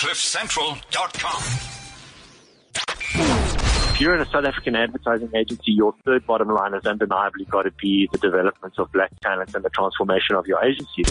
[0.00, 1.42] CliffCentral.com.
[3.92, 7.64] If you're in a South African advertising agency, your third bottom line has undeniably got
[7.64, 11.04] to be the development of black talent and the transformation of your agency.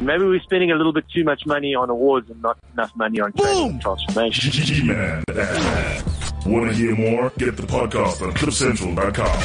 [0.00, 3.18] Maybe we're spending a little bit too much money on awards and not enough money
[3.18, 4.52] on training and transformation.
[4.52, 6.04] G-Man, the ad
[6.44, 6.52] man.
[6.52, 7.32] Want to hear more?
[7.36, 9.42] Get the podcast on CliffCentral.com.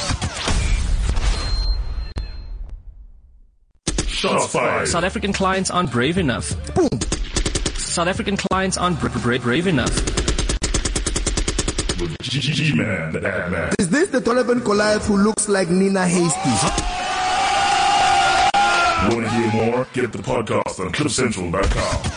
[4.06, 4.88] Shots fired.
[4.88, 6.54] South African clients aren't brave enough.
[6.76, 7.09] Boom.
[7.90, 9.94] South African clients aren't bra- bra- brave enough.
[12.00, 13.74] With G-Man, the ad man.
[13.80, 16.50] Is this the Donovan Goliath who looks like Nina Hastie?
[19.16, 19.88] Want to hear more?
[19.94, 22.12] Get the podcast on CliffCentral.com.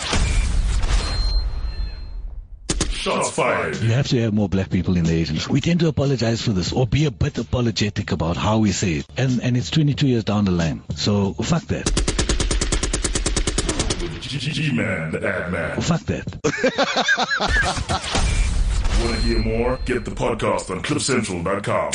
[2.91, 3.77] Shots fired.
[3.77, 5.51] You have to have more black people in the agency.
[5.51, 8.93] We tend to apologize for this or be a bit apologetic about how we say
[8.99, 9.07] it.
[9.17, 10.83] And, and it's 22 years down the line.
[10.95, 12.12] So fuck that.
[14.33, 15.71] With G-Man, the ad man.
[15.71, 16.27] Well, Fuck that.
[19.03, 19.79] Want to hear more?
[19.85, 21.93] Get the podcast on CliffCentral.com.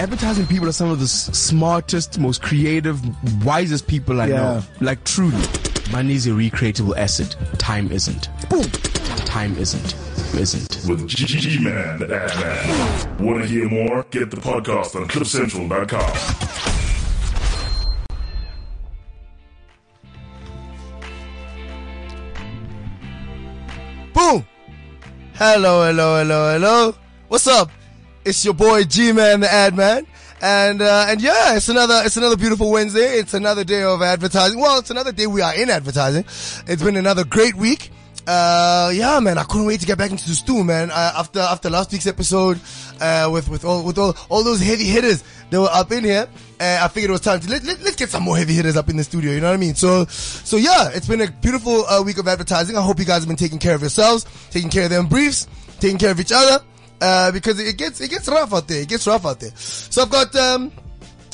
[0.00, 2.98] Advertising people are some of the s- smartest, most creative,
[3.44, 4.62] wisest people I know.
[4.80, 5.36] Like truly.
[5.92, 7.36] Money is a recreatable asset.
[7.58, 8.28] Time isn't.
[8.48, 8.62] Boom.
[9.26, 9.94] Time isn't.
[10.34, 10.88] Isn't.
[10.88, 13.24] With G-Man, the ad man.
[13.24, 14.04] Want to hear more?
[14.10, 16.69] Get the podcast on CliffCentral.com.
[24.20, 24.44] Boom.
[25.32, 26.94] Hello, hello, hello, hello.
[27.28, 27.70] What's up?
[28.22, 30.06] It's your boy G-Man, the ad man.
[30.42, 33.18] And, uh, and yeah, it's another, it's another beautiful Wednesday.
[33.18, 34.60] It's another day of advertising.
[34.60, 36.24] Well, it's another day we are in advertising.
[36.66, 37.92] It's been another great week.
[38.26, 40.90] Uh, yeah, man, I couldn't wait to get back into the stew, man.
[40.90, 42.60] Uh, after, after last week's episode,
[43.00, 46.28] uh, with, with all, with all, all those heavy hitters that were up in here,
[46.60, 48.76] uh, I figured it was time to let, let, let's get some more heavy hitters
[48.76, 49.32] up in the studio.
[49.32, 49.74] You know what I mean?
[49.74, 52.76] So, so yeah, it's been a beautiful uh, week of advertising.
[52.76, 55.48] I hope you guys have been taking care of yourselves, taking care of them briefs,
[55.80, 56.62] taking care of each other,
[57.00, 58.82] uh, because it gets, it gets rough out there.
[58.82, 59.52] It gets rough out there.
[59.56, 60.70] So I've got, um,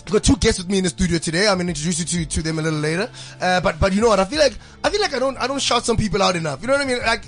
[0.06, 1.48] I've got two guests with me in the studio today.
[1.48, 3.10] I'm gonna introduce you to, to them a little later.
[3.40, 4.20] Uh, but, but you know what?
[4.20, 4.54] I feel like,
[4.84, 6.60] I feel like I don't, I don't shout some people out enough.
[6.60, 6.98] You know what I mean?
[7.00, 7.24] Like,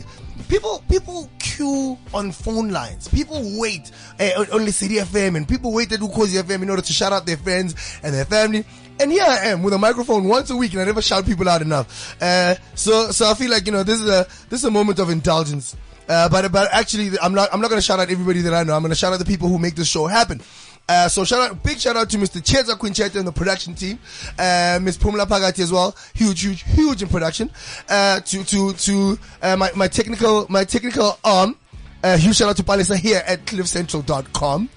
[0.48, 3.08] people, people queue on phone lines.
[3.08, 6.82] People wait uh, on, the City FM and people wait at Ukhozi FM in order
[6.82, 8.64] to shout out their friends and their family.
[9.00, 11.48] And here I am with a microphone once a week and I never shout people
[11.48, 12.20] out enough.
[12.20, 14.98] Uh, so, so I feel like, you know, this is a, this is a moment
[14.98, 15.76] of indulgence.
[16.08, 18.74] Uh, but, but actually, I'm not, I'm not gonna shout out everybody that I know.
[18.74, 20.40] I'm gonna shout out the people who make this show happen.
[20.88, 22.40] Uh, so shout out, big shout out to Mr.
[22.40, 23.98] Cheza Quincheta and the production team,
[24.38, 27.50] uh, Miss Pumla Pagati as well, huge, huge, huge in production,
[27.90, 31.56] uh, to, to, to, uh, my, my technical, my technical arm,
[32.02, 34.70] uh, huge shout out to Palisa here at cliffcentral.com.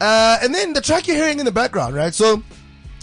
[0.00, 2.14] Uh, and then the track you're hearing in the background, right?
[2.14, 2.42] So,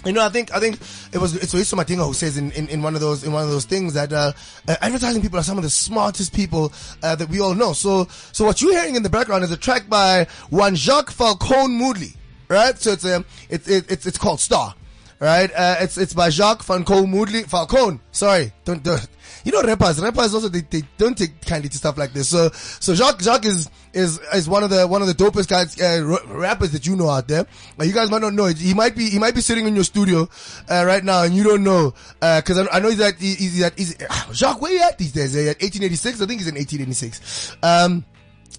[0.06, 0.76] you know, I think I think
[1.14, 3.44] it was it's Oiso Matinga who says in, in, in one of those in one
[3.44, 4.34] of those things that uh,
[4.68, 7.74] uh, advertising people are some of the smartest people uh, that we all know.
[7.74, 11.80] So so what you're hearing in the background is a track by one Jacques Falcone
[11.80, 12.16] Moodley,
[12.54, 12.78] right?
[12.80, 14.76] So it's um it's it, it's it's called Star,
[15.20, 15.52] right?
[15.54, 18.00] Uh, it's it's by Jacques Falcone Moodley Falcon.
[18.12, 19.08] Sorry, don't don't.
[19.46, 22.30] You know rappers, rappers also they, they don't take kindly to stuff like this.
[22.30, 25.80] So so Jacques Jacques is is is one of the one of the dopest guys
[25.82, 27.46] uh, rappers that you know out there.
[27.78, 28.46] Uh, you guys might not know.
[28.46, 30.30] He might be he might be sitting in your studio
[30.70, 33.62] uh, right now and you don't know because I, I know he's at he- he's
[33.62, 35.36] at he's, ah, Jacques where you at these days?
[35.36, 37.58] Uh, at 1886, I think he's in 1886.
[37.62, 38.06] Um,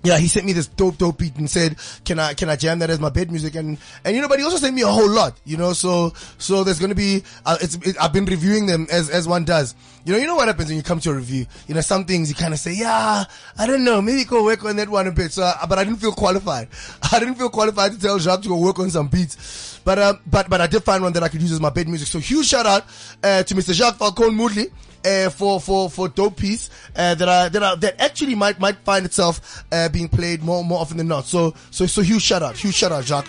[0.03, 2.78] yeah, he sent me this dope, dope beat and said, "Can I, can I jam
[2.81, 4.88] that as my bed music?" And and you know, but he also sent me a
[4.88, 5.72] whole lot, you know.
[5.72, 9.44] So so there's gonna be, uh, it's it, I've been reviewing them as as one
[9.44, 9.75] does.
[10.04, 11.47] You know, you know what happens when you come to a review.
[11.66, 13.25] You know, some things you kind of say, "Yeah,
[13.59, 15.84] I don't know, maybe go work on that one a bit." So, uh, but I
[15.84, 16.69] didn't feel qualified.
[17.12, 19.73] I didn't feel qualified to tell Jacques to go work on some beats.
[19.84, 21.89] But uh, but but I did find one that I could use as my bed
[21.89, 22.09] music.
[22.09, 22.84] So huge shout out
[23.22, 23.75] uh, to Mr.
[23.75, 24.71] Jacques Falcon Moodley
[25.05, 28.78] uh, for for for dope piece uh, that are that are that actually might might
[28.78, 31.25] find itself uh, being played more more often than not.
[31.27, 33.28] So so so huge shout out, huge shout out, Jacques.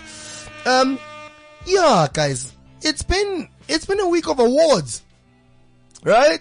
[0.64, 0.98] Um,
[1.66, 5.02] yeah, guys, it's been it's been a week of awards,
[6.02, 6.40] right?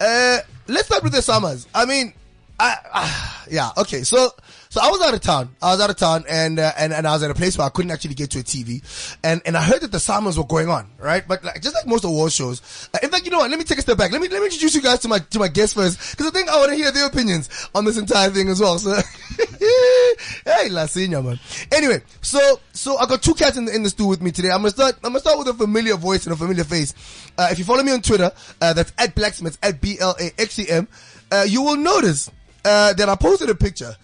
[0.00, 1.66] Uh, let's start with the SAMAs.
[1.74, 2.12] I mean,
[2.58, 4.02] I, ah, yeah, okay.
[4.02, 4.30] So,
[4.74, 5.54] so I was out of town.
[5.62, 7.64] I was out of town and, uh, and, and I was at a place where
[7.64, 8.82] I couldn't actually get to a TV.
[9.22, 11.22] And, and I heard that the SAMAs were going on, right?
[11.28, 12.90] But like, just like most award shows.
[12.92, 13.50] Uh, in fact, you know what?
[13.50, 14.10] Let me take a step back.
[14.10, 16.18] Let me, let me introduce you guys to my, to my guests first.
[16.18, 18.76] Cause I think I want to hear their opinions on this entire thing as well.
[18.80, 18.96] So,
[20.44, 21.38] hey, La Senior, man.
[21.70, 24.48] Anyway, so, so I got two cats in the, in the stew with me today.
[24.48, 26.94] I'm gonna start, I'm gonna start with a familiar voice and a familiar face.
[27.38, 30.88] Uh, if you follow me on Twitter, uh, that's at Blacksmiths, at B-L-A-X-E-M,
[31.30, 32.28] uh, you will notice,
[32.64, 33.94] uh, that I posted a picture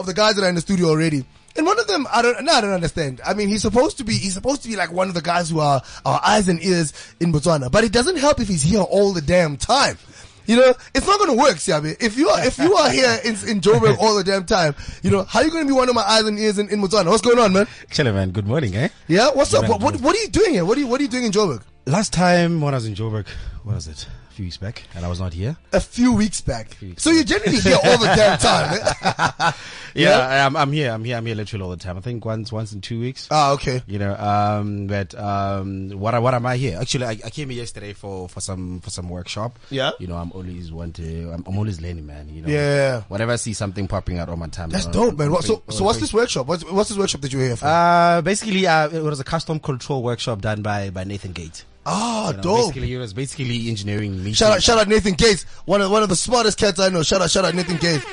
[0.00, 1.24] of the guys that are in the studio already.
[1.56, 3.20] And one of them, I don't, no, I don't understand.
[3.26, 5.50] I mean, he's supposed to be, he's supposed to be like one of the guys
[5.50, 7.70] who are our eyes and ears in Botswana.
[7.70, 9.98] But it doesn't help if he's here all the damn time.
[10.46, 11.96] You know, it's not going to work, Siabi.
[12.02, 15.10] If you are, if you are here in, in Joburg all the damn time, you
[15.10, 16.80] know, how are you going to be one of my eyes and ears in, in
[16.80, 17.06] Botswana?
[17.06, 17.66] What's going on, man?
[17.90, 18.30] Chilling, man.
[18.30, 18.88] Good morning, eh?
[19.06, 19.68] Yeah, what's up?
[19.68, 20.64] What, what, what are you doing here?
[20.64, 21.62] What are you, what are you doing in Joburg?
[21.86, 23.26] Last time when I was in Joburg,
[23.64, 24.08] what was it?
[24.40, 25.54] Few weeks back, and I was not here.
[25.74, 26.74] A few weeks back.
[26.80, 29.52] weeks so you're generally here all the damn time.
[29.94, 30.92] Yeah, I'm, I'm here.
[30.92, 31.16] I'm here.
[31.16, 31.96] I'm here literally all the time.
[31.96, 33.26] I think once, once in two weeks.
[33.30, 33.82] ah, okay.
[33.88, 36.78] You know, um, but um, what what am I here?
[36.80, 39.58] Actually, I, I came here yesterday for, for some for some workshop.
[39.68, 39.90] Yeah?
[39.98, 41.32] You know, I'm always want to.
[41.32, 42.28] I'm, I'm always learning, man.
[42.28, 42.48] You know.
[42.48, 43.02] Yeah.
[43.08, 44.70] Whenever I see something popping out on my time.
[44.70, 45.32] That's uh, dope, man.
[45.32, 46.46] What, so, so what's this workshop?
[46.46, 47.66] What's, what's this workshop that you're here for?
[47.66, 51.64] Uh, basically, uh, it was a custom control workshop done by by Nathan Gate.
[51.86, 52.58] Ah, You know, dope.
[52.74, 54.16] Basically, it was basically engineering.
[54.18, 54.34] Meeting.
[54.34, 57.02] Shout out, shout out Nathan Gates, one of one of the smartest cats I know.
[57.02, 58.04] Shout out, shout out Nathan Gates.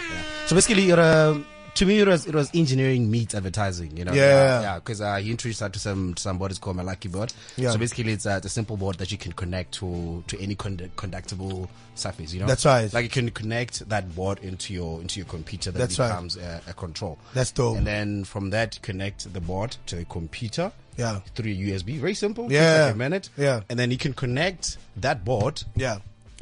[0.48, 1.40] So basically, it, uh,
[1.76, 3.96] to me, it was it was engineering meets advertising.
[3.96, 4.62] You know, Yeah.
[4.62, 6.52] yeah, because uh, he introduced that to some to some board.
[6.52, 7.32] It's called lucky board.
[7.56, 7.72] Yeah.
[7.72, 10.56] So basically, it's, uh, it's a simple board that you can connect to to any
[10.56, 12.34] condu- conductible surface.
[12.34, 12.92] You know, That's right.
[12.92, 15.70] Like you can connect that board into your into your computer.
[15.72, 16.08] That That's right.
[16.10, 17.20] becomes a, a control.
[17.34, 17.78] That's dope.
[17.78, 20.72] And then from that, connect the board to a computer.
[20.98, 21.20] Yeah.
[21.36, 22.00] Through USB.
[22.00, 22.52] Very simple.
[22.52, 22.86] Yeah.
[22.86, 23.30] Like a minute.
[23.38, 23.62] Yeah.
[23.70, 26.00] And then you can connect that board Yeah.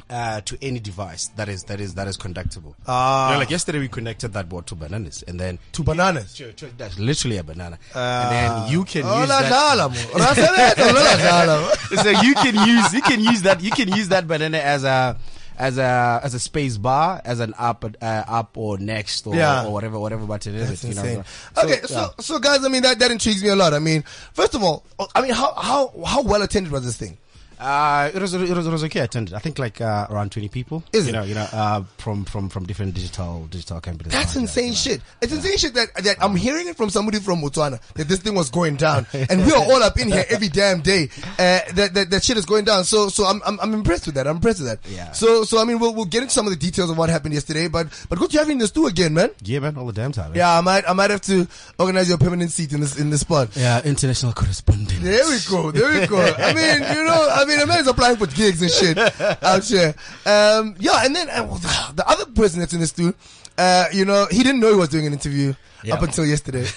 [0.08, 2.74] uh, to any device that is that is that is conductible.
[2.86, 3.26] Ah.
[3.28, 6.32] You know, like yesterday we connected that board to bananas, and then to bananas.
[6.34, 9.50] to- to- that's literally a banana, and then you can Oh, use la that.
[9.50, 9.94] dala, mo.
[10.14, 11.76] Rasaletto, la dala.
[12.04, 15.16] so you can use you can use that you can use that banana as a
[15.58, 19.64] as a as a space bar as an up uh, up or next or, Yeah.
[19.66, 20.68] or whatever whatever button it is.
[20.68, 21.02] That's you know.
[21.02, 21.24] insane.
[21.54, 21.86] So, okay, yeah.
[21.86, 23.74] so so guys, I mean that that intrigues me a lot.
[23.74, 27.18] I mean, first of all, I mean how how how well attended was this thing?
[27.58, 29.34] Uh, it was it was it was okay attended.
[29.34, 30.84] I think like uh, around twenty people.
[30.92, 31.12] Is you it?
[31.16, 34.12] know you know uh, from from from different digital digital companies.
[34.12, 35.00] That's insane shit.
[35.22, 38.34] It's insane shit that, that I'm hearing it from somebody from Botswana that this thing
[38.34, 41.08] was going down, and we are all up in here every damn day.
[41.38, 42.84] Uh, that, that that shit is going down.
[42.84, 44.26] So so I'm, I'm I'm impressed with that.
[44.26, 44.90] I'm impressed with that.
[44.90, 45.12] Yeah.
[45.12, 47.34] So so I mean we'll we'll get into some of the details of what happened
[47.34, 49.30] yesterday, but but good to have you in the stew again, man.
[49.42, 50.30] Yeah, man, all the damn time.
[50.30, 50.38] man.
[50.38, 51.46] Yeah, I might I might have to
[51.78, 53.56] organize your permanent seat in this in this spot.
[53.56, 55.00] Yeah, international correspondent.
[55.00, 55.70] There we go.
[55.70, 56.20] There we go.
[56.20, 58.98] I mean, you know, I mean, a man's applying for gigs and shit
[59.42, 59.94] out here.
[60.24, 61.46] Um, yeah, and then uh,
[61.94, 63.14] the other person that's in this dude,
[63.58, 65.54] uh, you know, he didn't know he was doing an interview
[65.92, 66.60] up until yesterday.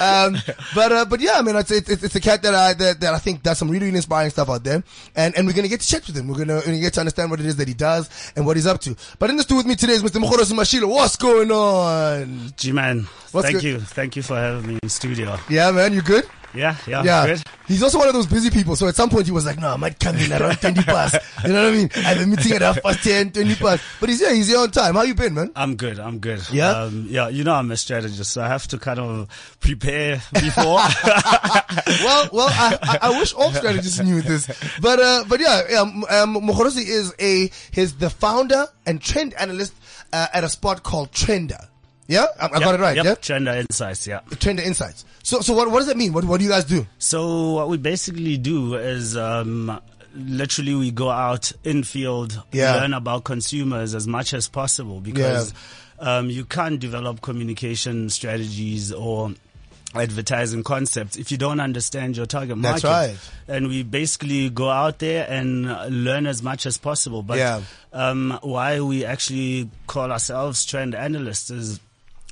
[0.00, 0.36] um,
[0.74, 3.14] but uh, but yeah, I mean, it's, it's it's a cat that I that, that
[3.14, 4.82] I think does some really, really inspiring stuff out there,
[5.16, 6.28] and and we're gonna get to chat with him.
[6.28, 8.56] We're gonna, we're gonna get to understand what it is that he does and what
[8.56, 8.96] he's up to.
[9.18, 10.22] But in the studio with me today is Mr.
[10.22, 10.88] Mokhoros Mashilo.
[10.88, 12.52] What's going on?
[12.56, 13.64] G-Man, thank good?
[13.64, 13.80] you.
[13.80, 15.38] Thank you for having me in studio.
[15.48, 16.24] Yeah, man, you good?
[16.54, 17.26] Yeah, yeah, Yeah.
[17.26, 17.42] good.
[17.66, 18.74] He's also one of those busy people.
[18.74, 21.16] So at some point he was like, no, I might come in around 20 past.
[21.44, 21.90] You know what I mean?
[21.96, 23.82] I have a meeting at half past 10, 20 past.
[23.98, 24.34] But he's here.
[24.34, 24.94] He's here on time.
[24.94, 25.52] How you been, man?
[25.56, 25.98] I'm good.
[25.98, 26.42] I'm good.
[26.52, 26.70] Yeah?
[26.70, 27.28] Um, yeah.
[27.28, 30.64] You know, I'm a strategist, so I have to kind of prepare before.
[32.04, 34.46] well, well, I, I, I wish all strategists knew this.
[34.80, 39.72] But, uh, but yeah, yeah um, um, is a, he's the founder and trend analyst,
[40.12, 41.69] uh, at a spot called Trender.
[42.10, 42.26] Yeah?
[42.40, 42.96] I, I got it right.
[42.96, 43.04] Yep.
[43.04, 43.14] Yeah?
[43.14, 44.06] Trender insights.
[44.06, 44.20] Yeah.
[44.30, 45.04] Trender Insights.
[45.22, 46.12] So, so what, what does that mean?
[46.12, 46.84] What, what do you guys do?
[46.98, 49.80] So what we basically do is um,
[50.14, 52.74] literally we go out in field, Yeah.
[52.74, 55.54] learn about consumers as much as possible because
[56.00, 59.32] um, you can't develop communication strategies or
[59.94, 62.82] advertising concepts if you don't understand your target market.
[62.82, 63.30] That's right.
[63.48, 65.64] And we basically go out there and
[66.04, 67.22] learn as much as possible.
[67.22, 67.62] But Yeah.
[67.92, 71.80] um, why we actually call ourselves trend analysts is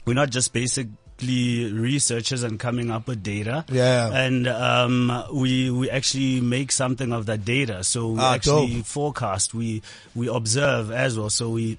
[0.08, 3.64] we're not just basically researchers and coming up with data.
[3.70, 4.08] Yeah.
[4.12, 7.84] And um, we we actually make something of that data.
[7.84, 8.86] So we Ah, actually dope.
[8.86, 9.54] forecast.
[9.54, 9.82] We
[10.14, 11.30] we observe as well.
[11.30, 11.78] So we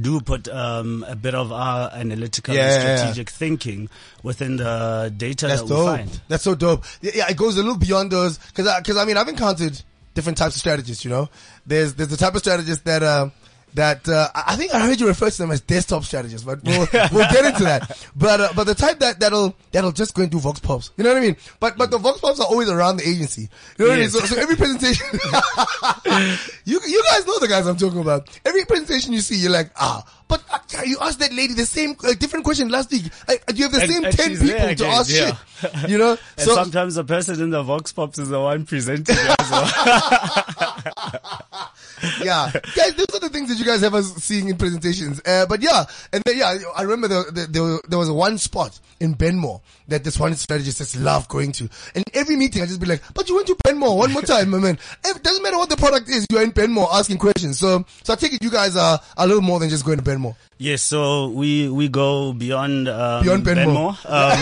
[0.00, 2.96] do put um, a bit of our analytical Yeah, and yeah, yeah.
[2.96, 3.88] strategic thinking
[4.22, 6.20] within the data That's that we find.
[6.28, 6.84] That's so dope.
[7.02, 9.80] Yeah, yeah, it goes a little beyond those because because I, mean I've encountered
[10.14, 11.04] different types of strategists.
[11.04, 11.28] You know,
[11.66, 13.30] there's there's the type of strategist that uh,
[13.74, 16.86] that uh, I think I heard you refer to them as desktop strategists, but we'll
[17.12, 18.06] we'll get into that.
[18.16, 20.90] But uh, but the type that that'll that'll just go and do vox pops.
[20.96, 21.36] You know what I mean?
[21.60, 23.48] But but the vox pops are always around the agency.
[23.78, 24.14] You know what Yes.
[24.14, 24.26] I mean?
[24.28, 25.06] So, so every presentation,
[26.64, 28.28] you you guys know the guys I'm talking about.
[28.44, 30.04] Every presentation you see, you're like ah.
[30.28, 33.02] But uh, you asked that lady the same uh, different question last week.
[33.28, 35.36] Uh, you have the And- same and ten people there to ask yeah.
[35.60, 35.90] shit.
[35.90, 39.16] You know, And so sometimes the person in the Vox Pops is the one presenting
[39.16, 39.66] as well.
[42.22, 45.20] yeah, guys, those are the things that you guys have us seeing in presentations.
[45.24, 48.78] Uh, but yeah, and then yeah, I remember the, the, there, there was one spot
[49.00, 52.80] in Benmore that this one strategist just loved going to, and every meeting I just
[52.80, 54.78] be like, "But you went to Benmore one more time, my man.
[55.04, 58.16] It doesn't matter what the product is, you're in Benmore asking questions." So, so I
[58.16, 60.36] take it you guys are a little more than just going to Benmore.
[60.60, 63.96] Yes, so we we go beyond um, Beyond Benmore.
[64.04, 64.36] Um.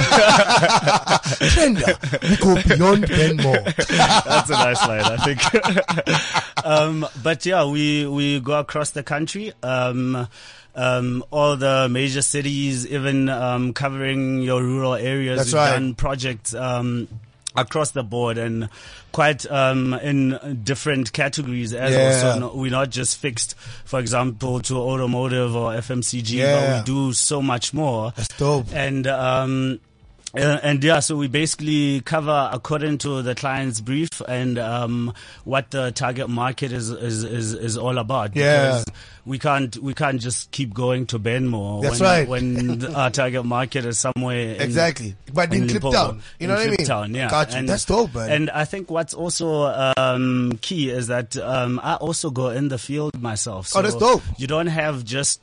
[2.28, 3.62] We go beyond Benmore.
[3.86, 6.66] that's a nice line, I think.
[6.66, 9.52] um, but yeah, we we go across the country.
[9.62, 10.26] Um,
[10.74, 15.38] um, all the major cities, even um, covering your rural areas.
[15.38, 15.70] That's We've right.
[15.74, 17.06] done projects um,
[17.60, 18.68] across the board and
[19.12, 21.98] quite um, in different categories as Yeah.
[21.98, 22.20] well.
[22.34, 26.54] So no, we're not just fixed, for example, to automotive or FMCG, Yeah.
[26.54, 28.12] but we do so much more.
[28.16, 28.66] That's dope.
[28.72, 29.80] And um,
[30.36, 35.70] uh, and yeah, so we basically cover according to the client's brief and um, what
[35.70, 38.36] the target market is is, is, is all about.
[38.36, 38.82] Yeah.
[38.84, 38.84] Because
[39.24, 42.28] we can't we can't just keep going to Benmore That's when, right.
[42.28, 45.16] when the- our target market is somewhere in, Exactly.
[45.32, 46.20] But in Limpopo, Kliptown.
[46.38, 46.76] You know in what I mean?
[46.86, 47.30] Kliptown, yeah.
[47.30, 47.58] Got you.
[47.58, 48.30] And- That's dope, man.
[48.30, 52.78] And I think what's also um, key is that um, I also go in the
[52.78, 53.72] field myself.
[53.74, 54.22] Oh, that's dope.
[54.36, 55.40] You don't have just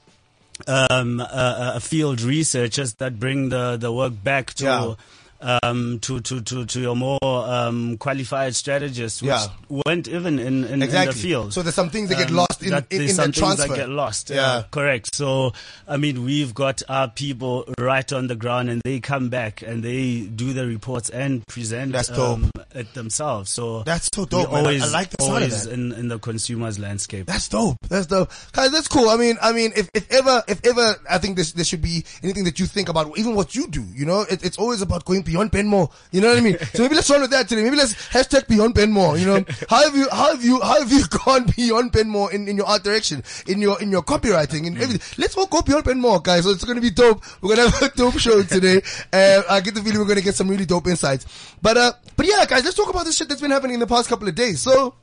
[0.68, 4.64] um, a, a field researchers that bring the, the work back to.
[4.64, 4.96] Yeah.
[5.42, 9.48] Um, to, to, to, to your more um, qualified strategists, which Yeah.
[9.86, 11.54] weren't even in, in, in the field.
[11.54, 13.42] So there's some things that get Um, lost in, that in, there's in some the
[13.42, 14.30] things that get lost.
[14.32, 14.42] Yeah.
[14.48, 15.14] uh, correct.
[15.14, 15.54] So,
[15.88, 19.84] I mean, we've got our people right on the ground, and they come back and
[19.84, 22.40] they do the reports and present That's dope.
[22.40, 23.52] um, it themselves.
[23.52, 24.66] So That's so dope, man.
[24.66, 27.28] I- like the always in, in the consumer's landscape.
[27.28, 27.78] That's dope.
[27.90, 28.32] That's dope.
[28.54, 29.10] Guys, that's cool.
[29.10, 32.04] I mean, I mean, if, if ever, if ever, I think this, there should be
[32.24, 35.04] anything that you think about, even what you do, you know, it, it's always about
[35.06, 35.92] going beyond Benmore.
[36.12, 36.58] You know what I mean?
[36.74, 37.64] so maybe let's run with that today.
[37.64, 39.44] Maybe let's hashtag beyond Benmore, you know?
[39.70, 42.68] how have you, how have you, how have you gone beyond Benmore in, in your
[42.68, 45.02] art direction, in your, in your copywriting, in everything?
[45.18, 46.46] Let's all go beyond Benmore, guys.
[46.46, 47.24] So it's going to be dope.
[47.42, 48.82] We're going to have a dope show today.
[49.12, 51.26] Uh, I get the feeling we're going to get some really dope insights.
[51.62, 53.88] But, uh, but yeah, guys, let's talk about this shit that's been happening in the
[53.88, 54.62] past couple of days.
[54.62, 54.94] So,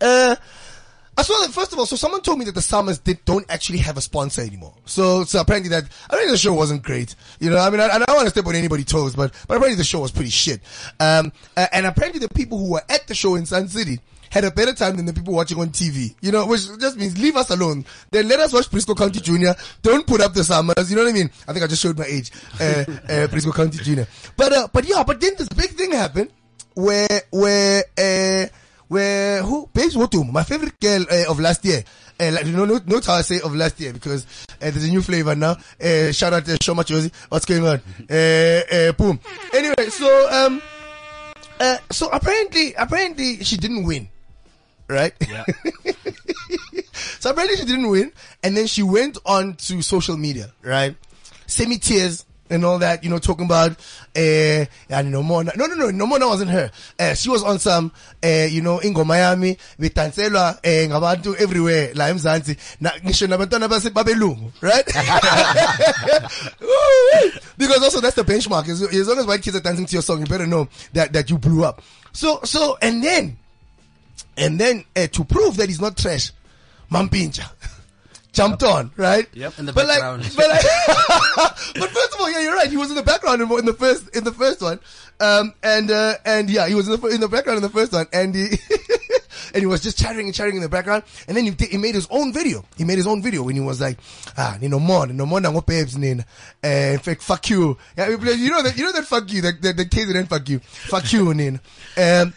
[0.00, 0.36] uh,
[1.16, 1.86] I saw that first of all.
[1.86, 4.74] So someone told me that the SAMAs did, don't actually have a sponsor anymore.
[4.86, 7.14] So, so apparently that I think the show wasn't great.
[7.38, 9.56] You know, I mean, I, I don't want to step on anybody's toes, but but
[9.56, 10.60] apparently the show was pretty shit.
[11.00, 14.00] Um, uh, and apparently the people who were at the show in Sun City
[14.30, 16.14] had a better time than the people watching on TV.
[16.22, 17.84] You know, which just means leave us alone.
[18.10, 19.54] Then let us watch Brisco County Junior.
[19.82, 20.88] Don't put up the SAMAs.
[20.88, 21.30] You know what I mean?
[21.46, 22.30] I think I just showed my age.
[22.58, 24.08] Uh, uh, Brisco County Junior.
[24.34, 26.30] But uh, but yeah, but then this big thing happened
[26.74, 28.46] where where uh
[28.92, 31.82] where who Babes Wodumo, my favorite girl uh, of last year.
[32.20, 34.26] Uh, like, you know, note, note how I say of last year because
[34.60, 35.56] uh, there's a new flavor now.
[35.82, 37.10] Uh, shout out to Shoma Josie.
[37.30, 37.80] What's going on?
[38.10, 39.18] Uh, uh, boom.
[39.54, 40.60] Anyway, so um,
[41.58, 44.08] uh, so apparently, apparently she didn't win,
[44.88, 45.14] right?
[45.26, 45.44] Yeah.
[47.18, 50.96] So apparently she didn't win, and then she went on to social media, right?
[51.46, 53.74] Semi tears and all that, you know, talking about, uh,
[54.14, 54.66] yeah,
[55.04, 56.70] no more, no, no, no, no more, that wasn't her.
[56.98, 57.92] Uh, she was on some,
[58.22, 63.68] uh, you know, Ingo Miami, with bitanselwa, eh, ngabantu everywhere, la emzansi, na, ngisho nabantwana
[63.68, 64.86] base babelungu, right?
[67.58, 68.68] Because also that's the benchmark.
[68.68, 71.12] As, as long as white kids are dancing to your song, you better know that,
[71.12, 71.82] that you blew up.
[72.12, 73.36] So, so, and then,
[74.36, 76.32] and then, uh, to prove that he's not trash,
[76.90, 77.48] Mampintsha
[78.32, 79.28] jumped on, right?
[79.34, 80.22] Yep, in the but background.
[80.22, 80.62] Like, but like,
[81.74, 82.70] but first of all, yeah, you're right.
[82.70, 84.80] He was in the background in, in the first, in the first one.
[85.20, 87.92] Um, and, uh, and yeah, he was in the, in the background in the first
[87.92, 88.06] one.
[88.12, 88.48] And he,
[89.54, 91.02] and he was just chattering and chattering in the background.
[91.28, 92.64] And then he, he made his own video.
[92.76, 93.98] He made his own video when he was like,
[94.36, 96.24] ah, no more, no more, nango babes, in
[96.98, 97.76] fact, fuck you.
[97.96, 100.58] Yeah, you know that, you know that fuck you, that, that, the KZN fuck you.
[100.58, 101.60] Fuck you, nina.
[101.96, 102.34] Um,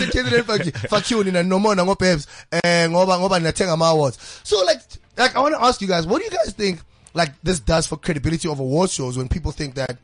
[0.00, 0.72] the KZN fuck you.
[0.88, 1.42] Fuck you, nina.
[1.42, 2.26] No more, nango babes.
[2.52, 4.40] And ngoba, ngoba natenga ma awards.
[4.44, 4.80] So like,
[5.16, 6.80] like, I want to ask you guys, what do you guys think,
[7.14, 9.98] like, this does for credibility of award shows when people think that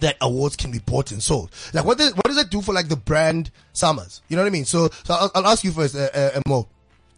[0.00, 1.50] that awards can be bought and sold.
[1.72, 4.22] Like, what does what does that do for like the brand SAMAs?
[4.28, 4.64] You know what I mean?
[4.64, 6.68] So, so I'll, I'll ask you first, uh, uh, Mo.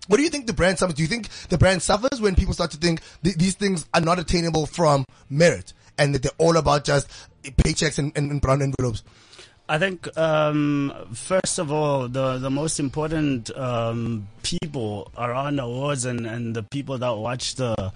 [0.06, 0.96] What do you think the brand suffers?
[0.96, 4.02] Do you think the brand suffers when people start to think th- these things are
[4.02, 7.08] not attainable from merit and that they're all about just
[7.42, 9.02] paychecks and, and, and brown envelopes?
[9.66, 16.26] I think um, first of all, the the most important um, people around awards and,
[16.26, 17.92] and the people that watch the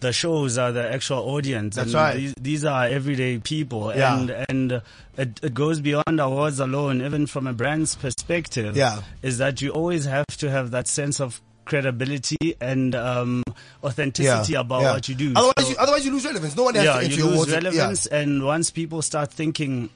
[0.00, 1.76] the shows are the actual audience.
[1.76, 2.16] That's and right.
[2.16, 4.18] These, these are everyday people, Yeah.
[4.18, 4.72] and and
[5.16, 7.00] it, it goes beyond awards alone.
[7.02, 9.00] Even from a brand's perspective, Yeah.
[9.22, 13.42] is that you always have to have that sense of credibility and um,
[13.82, 14.92] authenticity about yeah.
[14.92, 15.32] what you do.
[15.34, 16.56] Otherwise, So- you, otherwise you lose relevance.
[16.56, 19.90] No one has yeah, to you lose relevance, and once people start thinking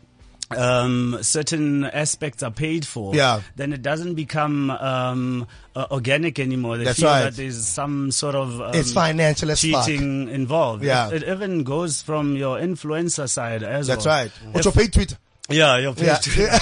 [0.57, 3.43] um, certain aspects are paid for, Yeah.
[3.57, 6.77] then it doesn't become um, uh, organic anymore.
[6.79, 7.23] They That's feel right.
[7.25, 9.59] that there's some sort of um, It's financial fuck.
[9.59, 10.83] cheating involved.
[10.85, 11.09] Yeah.
[11.11, 14.23] it, it even goes from your influencer side as That's well.
[14.25, 14.31] right.
[14.53, 15.17] What's your paid Twitter?
[15.49, 16.19] Yeah, your Yeah.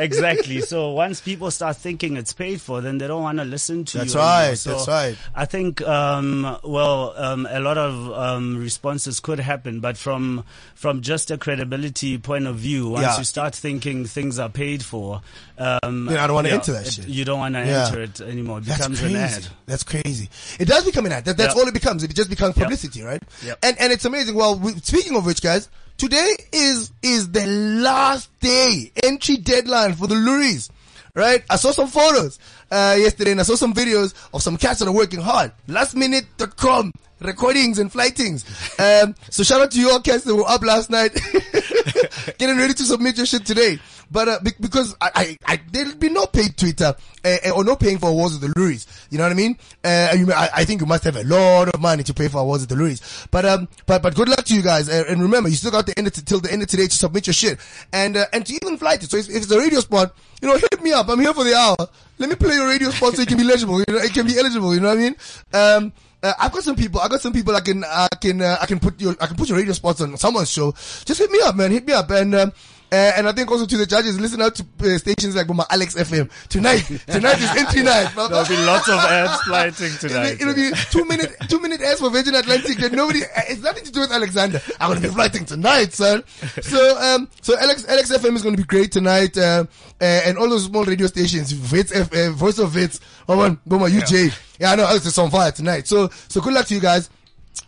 [0.00, 0.60] exactly.
[0.60, 3.98] So once people start thinking it's paid for, then they don't want to listen to
[3.98, 4.20] That's you.
[4.20, 5.16] That's right, So that's right.
[5.34, 11.02] I think, um, well, um, a lot of um, responses could happen, but from from
[11.02, 13.18] just a credibility point of view, once Yeah.
[13.18, 15.20] you start thinking things are paid for,
[15.58, 17.08] um, Then I don't wanna yeah, enter that it- shit.
[17.08, 17.86] You don't want to Yeah.
[17.86, 18.58] enter it anymore.
[18.58, 19.04] It That's crazy.
[19.06, 19.46] an ad.
[19.66, 20.30] That's crazy.
[20.58, 21.26] It does become an ad.
[21.26, 21.62] That, that's Yep.
[21.62, 22.02] all it becomes.
[22.02, 23.22] It just becomes publicity, right?
[23.44, 23.58] Yep.
[23.62, 24.34] And and it's amazing.
[24.34, 25.68] Well, we, speaking of which, guys,
[26.00, 30.70] today is is the last day entry deadline for the Loeries.
[31.14, 31.44] Right?
[31.50, 32.38] I saw some photos
[32.70, 35.52] uh, yesterday, and I saw some videos of some cats that are working hard.
[35.68, 38.44] Lastminute.com recordings and flightings.
[38.80, 41.12] Um, so shout out to you all cats that were up last night,
[42.38, 43.78] getting ready to submit your shit today.
[44.10, 47.76] But uh, be- because I, I, I, there'll be no paid Twitter uh, or no
[47.76, 48.86] paying for awards at the Loeries.
[49.10, 49.56] You know what I mean?
[49.84, 52.38] Uh, you, I, I think you must have a lot of money to pay for
[52.38, 53.28] awards at the Loeries.
[53.30, 54.88] But um, but but good luck to you guys.
[54.88, 56.94] And remember, you still got the end of t- till the end of today to
[56.94, 57.58] submit your shit
[57.92, 59.10] and uh, and to even flight it.
[59.10, 61.08] So if, if it's a radio spot, you know, hit me up.
[61.08, 61.76] I'm here for the hour.
[62.18, 63.78] Let me play your radio spot so you can be eligible.
[63.78, 64.74] You know, it can be eligible.
[64.74, 65.16] You know what I mean?
[65.52, 67.00] Um, uh, I've got some people.
[67.00, 67.56] I've got some people.
[67.56, 70.02] I can, I can, uh, I can put your, I can put your radio spots
[70.02, 70.72] on someone's show.
[70.72, 71.70] Just hit me up, man.
[71.70, 72.52] Hit me up, and um,
[72.92, 75.64] uh, and I think also to the judges, listen out to uh, stations like my
[75.70, 76.80] Alex FM tonight.
[77.06, 78.10] Tonight is entry night.
[78.14, 80.38] There'll be lots of ads flighting It'll tonight.
[80.38, 82.78] be, it'll be two minute, two minute ads for Virgin Atlantic.
[82.78, 84.60] That nobody, uh, it's nothing to do with Alexander.
[84.80, 86.24] I'm gonna be flighting tonight, son.
[86.62, 89.36] So, um, so Alex, Alex FM is gonna be great tonight.
[89.36, 89.64] Uh,
[90.00, 94.34] and all those small radio stations, Wits, F, Voice of Wits, oh man, Boma, UJ.
[94.58, 95.86] Yeah, I know, Alex is on fire tonight.
[95.86, 97.10] So, so good luck to you guys.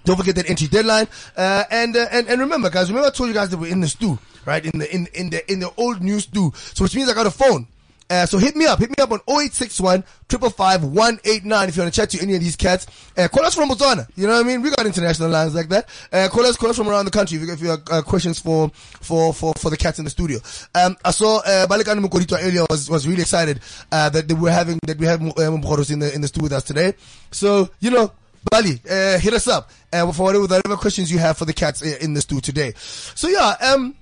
[0.05, 1.07] Don't forget that entry deadline.
[1.37, 3.81] Uh, and, uh, and, and remember guys, remember I told you guys that we're in
[3.81, 4.65] the stew, right?
[4.65, 6.53] In the, in, in the, in the old news too.
[6.55, 7.67] So which means I got a phone.
[8.13, 8.79] Uh, so hit me up.
[8.79, 12.41] Hit me up on 0861 555 189 if you want to chat to any of
[12.41, 12.87] these cats.
[13.17, 14.07] Uh, call us from Botswana.
[14.17, 14.61] You know what I mean?
[14.61, 15.89] We got international lines like that.
[16.13, 18.69] Uh, call us, call us from around the country if you, have uh, questions for,
[19.01, 20.41] for, for, for the cats in the studio.
[20.75, 24.51] Um, I saw, uh, Balikana Mukorito earlier was, was really excited, uh, that they were
[24.51, 26.93] having, that we have, uh, Mukhoros in the, in the studio with us today.
[27.31, 28.13] So, you know,
[28.51, 31.81] Bali, uh, hit us up, uh, for whatever, whatever questions you have for the cats
[31.81, 32.75] in the studio today.
[32.77, 33.95] So yeah, um,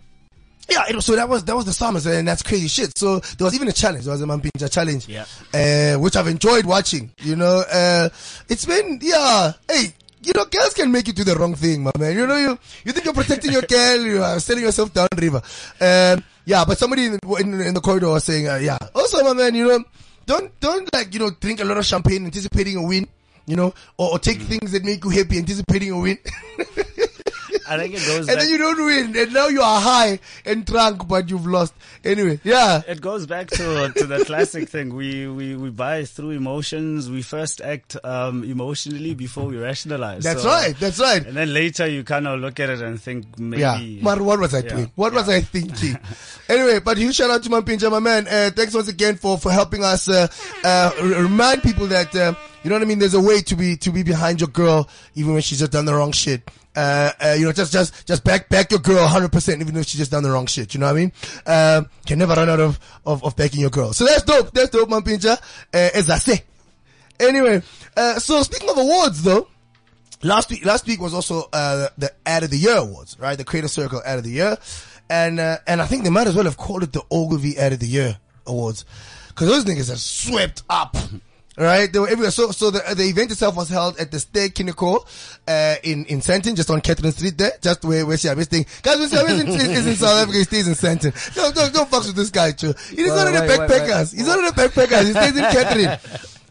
[0.68, 2.96] yeah, it was, so that was that was the SAMAs, and that's crazy shit.
[2.96, 4.04] So there was even a challenge.
[4.04, 5.24] There was a Mampintsha challenge, Yeah.
[5.54, 7.10] uh, which I've enjoyed watching.
[7.22, 8.08] You know, uh,
[8.48, 9.52] it's been yeah.
[9.68, 12.14] Hey, you know, girls can make you do the wrong thing, my man.
[12.14, 15.20] You know, you you think you're protecting your girl, you are selling yourself down the
[15.22, 15.42] river.
[15.80, 18.78] Um, yeah, but somebody in, in, in the corridor was saying, uh, yeah.
[18.94, 19.84] Also, my man, you know,
[20.26, 23.08] don't don't like you know drink a lot of champagne anticipating a win.
[23.46, 26.18] You know, or, or take things that make you happy anticipating a win.
[27.70, 28.38] I think it goes and back.
[28.38, 31.72] then you don't win, and now you are high and drunk, but you've lost.
[32.04, 34.94] Anyway, yeah, It goes back to to the classic thing.
[34.94, 37.08] We, we we buy through emotions.
[37.10, 40.24] We first act um, emotionally before we rationalize.
[40.24, 41.24] that's So- right, that's right.
[41.24, 43.60] And then later you kind of look at it and think maybe.
[43.62, 44.68] Yeah, but what was I Yeah.
[44.74, 44.90] doing?
[44.96, 45.96] What was I thinking?
[46.48, 48.26] anyway, but huge shout out to Mampintsha, my man.
[48.26, 50.26] Uh, thanks once again for for helping us uh,
[50.64, 52.98] uh, remind people that uh, you know what I mean.
[52.98, 55.84] There's a way to be to be behind your girl, even when she's just done
[55.84, 56.50] the wrong shit.
[56.74, 59.98] Uh, uh, you know, just, just, just back, back your girl 100%, even if she's
[59.98, 60.72] just done the wrong shit.
[60.72, 61.12] You know what I mean?
[61.46, 63.92] Um, can never run out of, of, of backing your girl.
[63.92, 64.52] So that's dope.
[64.52, 65.36] That's dope, Mampintsha.
[65.74, 66.44] Uh, as I say.
[67.18, 67.62] Anyway,
[67.96, 69.48] uh, so speaking of awards though,
[70.22, 73.36] last week, last week was also, uh, the Ad of the Year awards, right?
[73.36, 74.56] The Creative Circle Ad of the Year.
[75.10, 77.72] And, uh, and I think they might as well have called it the Ogilvy Ad
[77.72, 78.84] of the Year awards.
[79.34, 80.96] Cause those niggas have swept up.
[81.58, 82.30] Right, they were everywhere.
[82.30, 85.04] So, so the the event itself was held at the Stay Kiniko,
[85.48, 88.64] uh, in in Sandton, just on Catherine Street there, just where where Siabe's thing.
[88.82, 91.34] Guys, when Siabe's in, is in South Africa, he stays in Sandton.
[91.34, 92.72] Don't don't don't fuck with this guy too.
[92.88, 94.14] He's Wait, one of the backpackers.
[94.14, 95.06] He's one of the backpackers.
[95.06, 95.98] He stays in Catherine.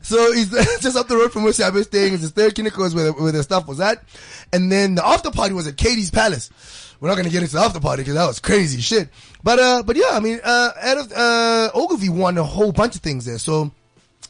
[0.02, 0.50] So he's
[0.82, 2.14] just up the road from where Siabe's staying.
[2.16, 4.04] It's the Stay Kiniko is where the, where the stuff was at,
[4.52, 6.50] and then the after party was at Katie's Palace.
[7.00, 9.08] We're not gonna get into the after party because that was crazy shit.
[9.44, 12.96] But uh, but yeah, I mean, uh, out of uh, Ogilvy won a whole bunch
[12.96, 13.40] of things there.
[13.40, 13.72] So.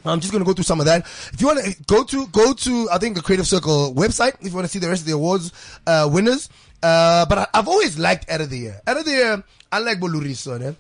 [0.06, 1.02] I'm just gonna go through some of that.
[1.34, 4.48] If you want to go to go to I think the Creative Circle website if
[4.48, 5.52] you want to see the rest of the awards
[5.86, 6.50] uh, winners.
[6.82, 8.82] Uh, but I, I've always liked Ad of the Year.
[8.88, 10.74] Ad of the Year, unlike Boluriso, eh?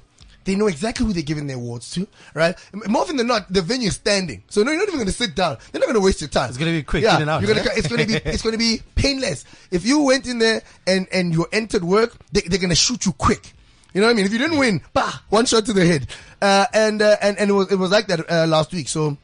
[0.45, 2.55] they know exactly who they're giving their awards to, right?
[2.87, 5.35] More often than not, the venue is standing, so no, you're not even gonna sit
[5.35, 5.57] down.
[5.71, 6.49] They're not gonna waste your time.
[6.49, 7.73] It's gonna be quick, Yeah, out, you're gonna, yeah?
[7.75, 9.45] it's gonna be it's gonna be painless.
[9.69, 13.11] If you went in there and and you entered work, they, they're gonna shoot you
[13.11, 13.53] quick.
[13.93, 14.25] You know what I mean?
[14.25, 16.07] If you didn't win, bah, one shot to the head.
[16.41, 18.87] Uh, and, uh, and, and it was, it was like that, uh, last week.
[18.87, 19.17] So,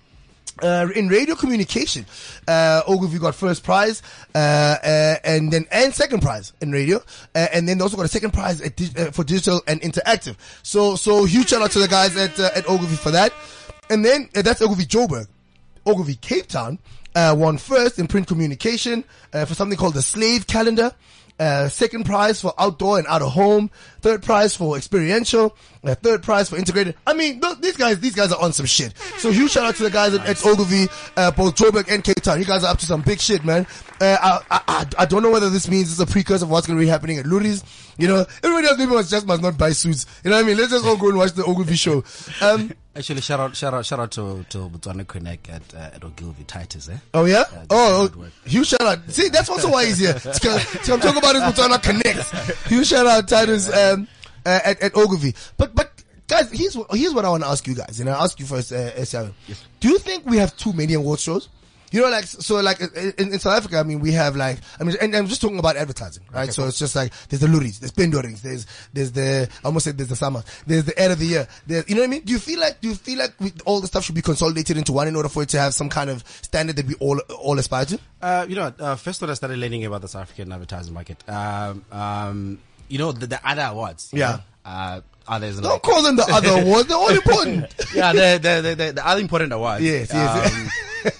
[0.63, 2.05] uh, in radio communication,
[2.47, 4.01] uh, Ogilvy got first prize,
[4.33, 6.97] uh, uh, and then, and second prize in radio,
[7.35, 10.35] uh, and then they also got a second prize uh, for digital and interactive.
[10.63, 13.33] So, so huge shout out to the guys at, uh, at Ogilvy for that.
[13.89, 15.27] And then, that's Ogilvy Joburg.
[15.85, 16.79] Ogilvy Cape Town,
[17.13, 20.91] uh, won first in print communication, for something called the slave calendar.
[21.37, 23.69] Uh, second prize for outdoor and out of home.
[24.05, 25.57] Third prize for experiential.
[25.83, 26.93] Uh, third prize for integrated.
[27.07, 28.95] I mean, th- these guys, these guys are on some shit.
[29.17, 30.85] So huge shout out to the guys at, at Ogilvy,
[31.17, 32.37] uh, both Joburg and Cape Town.
[32.37, 33.65] You guys are up to some big shit, man.
[33.99, 36.67] Uh, I, I, I, I don't know whether this means it's a precursor of what's
[36.67, 37.63] going to be happening at Loeries.
[37.97, 40.05] You know, everybody else maybe must just must not buy suits.
[40.23, 40.57] You know what I mean?
[40.57, 42.03] Let's just all go and watch the Ogilvy show.
[42.41, 46.03] Um, Actually, shout out, shout out, shout out to to Botswana Connect at uh, at
[46.05, 46.87] Ogilvy Titus.
[46.87, 46.97] Eh?
[47.13, 47.43] Oh yeah?
[47.51, 48.09] good oh,
[48.45, 48.99] huge shout out.
[49.09, 50.13] See, that's also why he's here.
[50.13, 52.55] To come, to come talk about his Botswana Connect.
[52.69, 53.94] Huge shout out Titus um,
[54.45, 55.35] uh, at, at Ogilvy.
[55.57, 55.91] But but
[56.27, 58.45] guys, here's what, here's what I want to ask you guys, and I'll ask you
[58.45, 59.33] first, uh, Esiawe.
[59.79, 61.49] Do you think we have too many award shows?
[61.91, 64.83] You know, like so, like in, in South Africa, I mean, we have like, I
[64.83, 66.43] mean, and I'm just talking about advertising, right?
[66.43, 69.85] Okay, so it's just like there's the Loeries, there's Pendorings, there's there's the I almost
[69.85, 72.09] said there's the SAMA, there's the end of the year, there's, you know what I
[72.09, 72.21] mean?
[72.23, 74.75] Do you feel like do you feel like we, all the stuff should be consolidated
[74.75, 77.19] into one in order for it to have some kind of standard that we all
[77.39, 77.99] all aspire to?
[78.21, 81.23] Uh, you know, uh, first when I started learning about the South African advertising market,
[81.29, 84.11] um, um, you know, the, the other awards.
[84.13, 84.31] Yeah.
[84.31, 87.73] know, Uh, others Don't like, call them the other awards; they're all important.
[87.95, 89.83] yeah, they're they're the, the, the other important awards.
[89.83, 90.53] Yes, yes.
[90.53, 90.69] Um,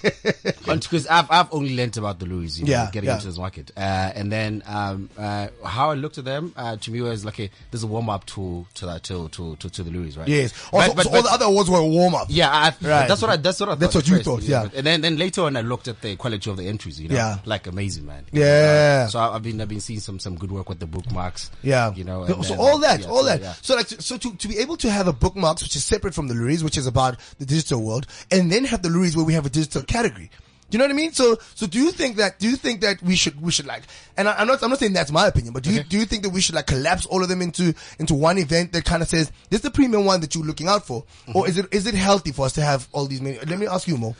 [0.66, 3.14] because I've, I've only learnt about the Loeries, you know, Yeah, getting yeah.
[3.14, 3.70] into this market.
[3.76, 7.34] Uh, and then, um, uh, how I looked at them, uh, to me was like,
[7.34, 10.26] okay, there's a warm up to, to that, to, to, to, to the Loeries, right?
[10.26, 10.52] yes.
[10.72, 12.26] Also, But- but- so all but- the other awards were warm up.
[12.30, 13.06] Yeah, I, Right.
[13.08, 13.36] that's what I.
[13.36, 13.74] That's what I.
[13.76, 14.68] That's thought what you first, thought, yeah.
[14.74, 17.00] And then, then later on, I looked at the quality of the entries.
[17.00, 17.38] You know, Yeah.
[17.44, 18.24] like amazing, man.
[18.32, 19.06] Yeah.
[19.06, 21.50] So I've been, I've been seeing some, some good work with the bookmarks.
[21.62, 21.94] Yeah.
[21.94, 22.26] You know.
[22.26, 23.58] So, then, all that, all that.
[23.64, 26.28] So like, so to, to be able to have a bookmarks, which is separate from
[26.28, 29.34] the Loeries, which is about the digital world, and then have the Loeries where we
[29.34, 30.30] have a digital category.
[30.68, 31.12] Do you know what I mean?
[31.12, 33.82] So, so do you think that, do you think that we should, we should like,
[34.16, 36.04] and I, I'm not, I'm not saying that's my opinion, but do you, do you
[36.04, 39.00] think that we should like collapse all of them into, into one event that kind
[39.00, 41.02] of says, this is the premium one that you're looking out for?
[41.02, 41.36] Mm-hmm.
[41.36, 43.38] Or is it, is it healthy for us to have all these many?
[43.38, 44.16] Let me ask you more.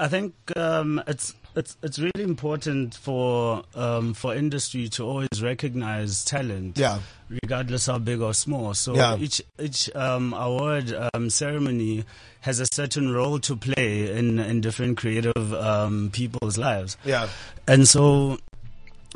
[0.00, 6.24] I think um, it's it's it's really important for um, for industry to always recognize
[6.24, 7.00] talent, Yeah.
[7.42, 8.72] regardless how big or small.
[8.74, 9.16] So Yeah.
[9.18, 12.04] each each um, award um, ceremony
[12.40, 16.96] has a certain role to play in in different creative um, people's lives.
[17.04, 17.28] Yeah.
[17.68, 18.38] and so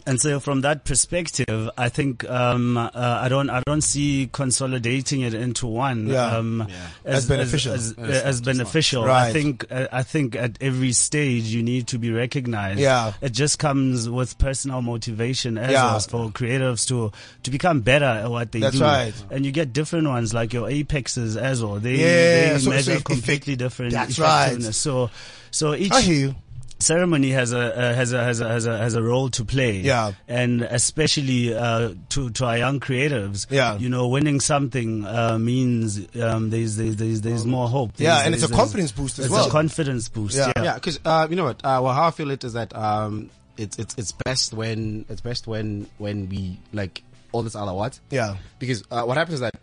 [0.07, 5.21] and so from that perspective, I think um, uh, I don't I don't see consolidating
[5.23, 6.37] it into one Yeah.
[6.37, 6.67] um,
[7.05, 7.73] As beneficial.
[7.75, 9.05] as, as, as beneficial.
[9.05, 9.29] Right.
[9.29, 12.81] I think uh, I think at every stage you need to be recognized.
[12.81, 13.13] Yeah.
[13.23, 15.85] it just comes with personal motivation as Yeah.
[15.85, 17.13] well for creatives to
[17.45, 18.83] to become better at what they That's do.
[18.85, 19.15] right.
[19.31, 21.77] And you get different ones like your apexes as well.
[21.77, 23.93] They, Yeah, they so- so measure if- completely different.
[23.93, 24.63] That's right.
[24.63, 25.11] So
[25.51, 26.35] so each I hear you.
[26.79, 29.81] Ceremony has a uh, has a has a has a has a role to play.
[29.81, 30.13] Yeah.
[30.29, 33.47] and especially uh, to to our young creatives.
[33.51, 33.77] Yeah.
[33.79, 37.93] you know, winning something uh, means um, there's, there's there's there's more hope.
[37.97, 39.45] Yeah, and it's a confidence boost as it's well.
[39.45, 40.37] It's a confidence boost.
[40.37, 40.53] Yeah.
[40.57, 41.65] Yeah, Yeah, because uh, you know what?
[41.65, 45.21] Uh, well, how I feel it is that um, it's it's it's best when it's
[45.21, 47.03] best when when we like
[47.35, 47.99] all this other what.
[48.11, 48.37] Yeah.
[48.59, 49.55] Because uh, what happens is that,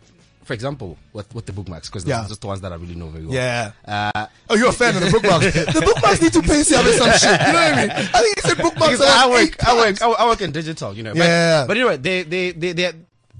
[0.44, 2.16] for example, with with the bookmarks, because Yeah.
[2.18, 3.34] those are just the ones that I really know very well.
[3.34, 3.72] Yeah.
[3.86, 5.52] Uh, Oh, you're a fan of the bookmarks.
[5.74, 7.40] the bookmarks need to pay Siabe some shit.
[7.40, 7.90] You know what I mean?
[7.90, 10.02] I think he said bookmarks I work, I work.
[10.02, 11.12] I work, I work in digital, you know.
[11.14, 11.62] Yeah.
[11.62, 12.92] But, but anyway, they, they, they, they,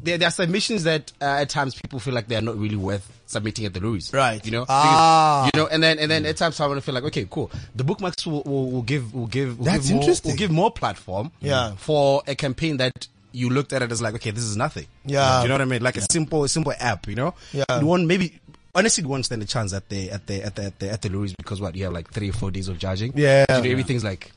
[0.03, 2.77] there, there are submissions that uh, at times people feel like they are not really
[2.77, 4.13] worth submitting at the Loeries.
[4.13, 4.45] Right.
[4.45, 4.67] You know.
[4.69, 5.45] Ah.
[5.47, 7.27] Because, you know, and then and then at times I want to feel like okay,
[7.31, 7.51] cool.
[7.77, 10.31] The bookmarks will, will, will give will give will That's give more, interesting.
[10.33, 11.31] will give more platform.
[11.41, 11.75] Yeah.
[11.77, 14.87] For a campaign that you looked at it as like okay, this is nothing.
[15.05, 15.39] Yeah.
[15.39, 15.83] Do you know what I mean?
[15.83, 17.07] Like a simple simple app.
[17.09, 17.35] You know.
[17.53, 17.65] Yeah.
[17.81, 18.39] You want maybe.
[18.75, 21.03] Honestly, you won't stand a chance at the at the at the at the, at
[21.03, 23.13] the Loeries because what you have like three or four days of judging.
[23.15, 23.45] Yeah.
[23.51, 24.33] You know, everything's like.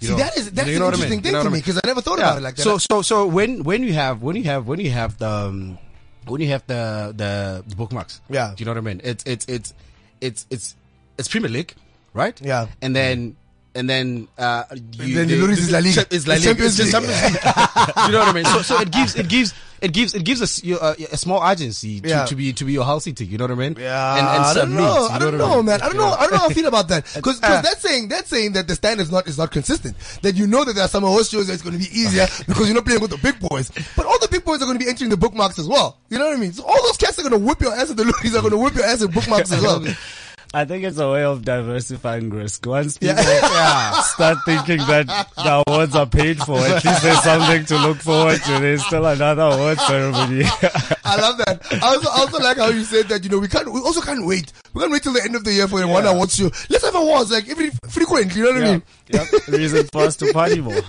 [0.00, 1.12] You See, know, that is you that's know an what I mean?
[1.12, 1.60] interesting You thing know to I me mean?
[1.62, 2.24] because I never thought Yeah.
[2.26, 2.62] about it like that.
[2.62, 5.78] So so so when when you have when you have when you have the um,
[6.26, 8.52] when you have the the, the bookmarks, Yeah.
[8.54, 9.00] do you know what I mean?
[9.02, 9.72] It's it's it's
[10.20, 10.76] it's it's
[11.18, 11.74] it's Premier League,
[12.14, 12.38] right?
[12.40, 12.66] Yeah.
[12.82, 13.36] and then.
[13.80, 14.64] And then, uh,
[15.00, 16.04] you, then the Loeries is La Liga.
[16.10, 16.50] It's La Liga.
[16.50, 16.76] It's.
[16.76, 16.92] Champions League.
[18.06, 18.44] you know what I mean?
[18.44, 21.40] So, so it gives, it gives, it gives, it gives us you- uh, a small
[21.48, 22.24] agency to, Yeah.
[22.26, 23.24] to be, to be your house city.
[23.24, 23.76] You know what I mean?
[23.80, 25.00] Yeah, and, and I don't submit, know.
[25.00, 25.64] you I don't know, mean?
[25.64, 25.80] man.
[25.80, 26.10] I don't know.
[26.12, 28.68] I don't know how I feel about that because Uh, that's saying that's saying that
[28.68, 29.96] the standard is not is not consistent.
[30.20, 32.66] That you know that there are some host shows that's going to be easier because
[32.68, 34.84] you're not playing with the big boys, but all the big boys are going to
[34.84, 35.96] be entering the bookmarks as well.
[36.10, 36.52] You know what I mean?
[36.52, 38.50] So all those cats are going to whip your ass at the lookies are going
[38.52, 39.82] to whip your ass at bookmarks as well.
[40.52, 42.66] I think it's a way of diversifying risk.
[42.66, 43.14] Once Yeah.
[43.14, 47.98] people start thinking that the awards are paid for, at least there's something to look
[47.98, 48.58] forward to.
[48.58, 50.42] There's still another award ceremony.
[51.04, 51.60] I love that.
[51.80, 54.26] I also, also like how you said that, you know, we can't, we also can't
[54.26, 54.52] wait.
[54.74, 56.50] We can't wait till the end of the year for a one award show.
[56.68, 58.82] Let's have awards like every, frequently, you know what I mean?
[59.08, 59.46] yep.
[59.48, 60.74] Reason for us to party more.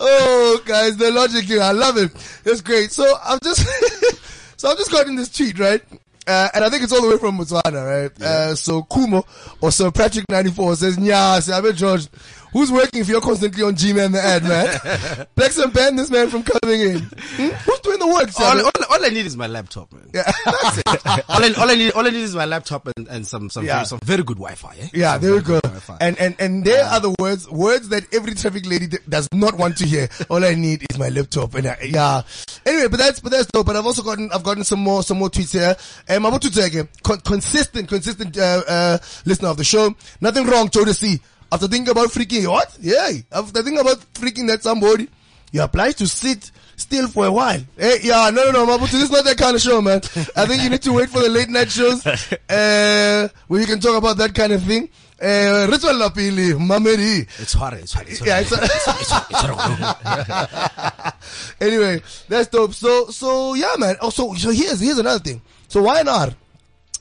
[0.00, 2.12] oh, guys, the logic here, I love it.
[2.42, 2.90] That's great.
[2.90, 3.64] So I've just,
[4.56, 5.82] so I've just gotten this tweet, right?
[6.28, 8.22] Uh, and I think it's all the way from Botswana, right?
[8.22, 9.24] Uh, so Kumo
[9.62, 12.06] or Sir Patrick 94 says, Nya, Sabe George,
[12.52, 14.66] who's working if you're constantly on G-Man the ad, man?
[15.36, 16.98] Plex and ban this man from coming in.
[17.00, 17.48] Hmm?
[17.48, 20.08] Who's doing the work, All, all, all I need is my laptop, man.
[20.12, 20.86] That's it.
[21.06, 23.64] all, I, all I need, all I need is my laptop and, and some, some,
[23.64, 23.74] Yeah.
[23.76, 24.76] very, some very good Wi-Fi.
[24.80, 24.88] Eh?
[24.94, 25.60] Yeah, Some there we go.
[26.00, 29.56] And and and there are the words words that every traffic lady d- does not
[29.56, 30.08] want to hear.
[30.28, 31.54] All I need is my laptop.
[31.54, 32.22] And I, yeah.
[32.66, 33.66] Anyway, but that's but that's dope.
[33.66, 35.76] But I've also gotten I've gotten some more some more tweets here.
[36.14, 36.88] Um, I'm to again.
[37.02, 39.94] Con- consistent consistent uh, uh, listener of the show.
[40.20, 41.20] Nothing wrong, Jodeci.
[41.50, 42.76] After thinking about freaking what?
[42.80, 43.10] Yeah.
[43.32, 45.08] After thinking about freaking that somebody,
[45.52, 47.60] you're obliged to sit still for a while.
[47.76, 50.00] Hey, yeah, no, no, no, Mabutu, this is not that kind of show, man.
[50.36, 52.06] I think you need to wait for the late night shows,
[52.48, 54.88] uh, where you can talk about that kind of thing.
[55.20, 57.26] Uh, Ritual Lapili, Mameri.
[57.40, 57.74] It's hard.
[57.74, 58.08] It's hard.
[58.08, 58.28] It's hard.
[58.28, 61.14] Yeah, it's, it's, it's hard.
[61.60, 62.72] anyway, that's dope.
[62.72, 63.96] So, so yeah, man.
[64.00, 65.42] Oh, so, so here's, here's another thing.
[65.66, 66.30] So Y&R,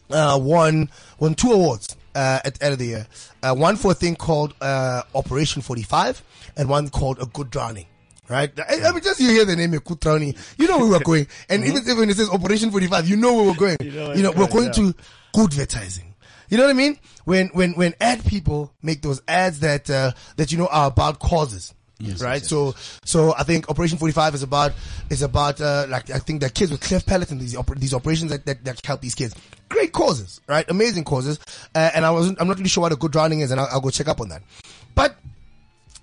[0.09, 3.07] uh, won, won two awards, uh, at the end of the year.
[3.47, 6.21] Uh, one for a thing called, uh, Operation 45
[6.57, 7.85] and one called A Good Drowning.
[8.27, 8.51] Right?
[8.59, 10.99] I, I mean, just you hear the name, A Good Drowning, you know where we're
[11.05, 11.27] going.
[11.47, 13.77] And even if when it says Operation 45, you know where we're going.
[13.79, 14.95] You know, know we're going going, to
[15.33, 16.13] good advertising.
[16.49, 16.99] You know what I mean?
[17.23, 21.19] When, when, when ad people make those ads that, uh, that you know are about
[21.19, 21.73] causes.
[22.21, 22.43] Right?
[22.43, 24.73] so, so I think Operation 45 is about,
[25.09, 27.93] is about, uh, like, I think that kids with cleft palate and these, oper- these
[27.93, 29.35] operations that, that, that help these kids.
[29.69, 30.69] Great causes, right?
[30.69, 31.39] Amazing causes.
[31.73, 33.67] Uh, and I wasn't, I'm not really sure what a good drowning is and I'll,
[33.71, 34.43] I'll go check up on that.
[34.93, 35.15] But,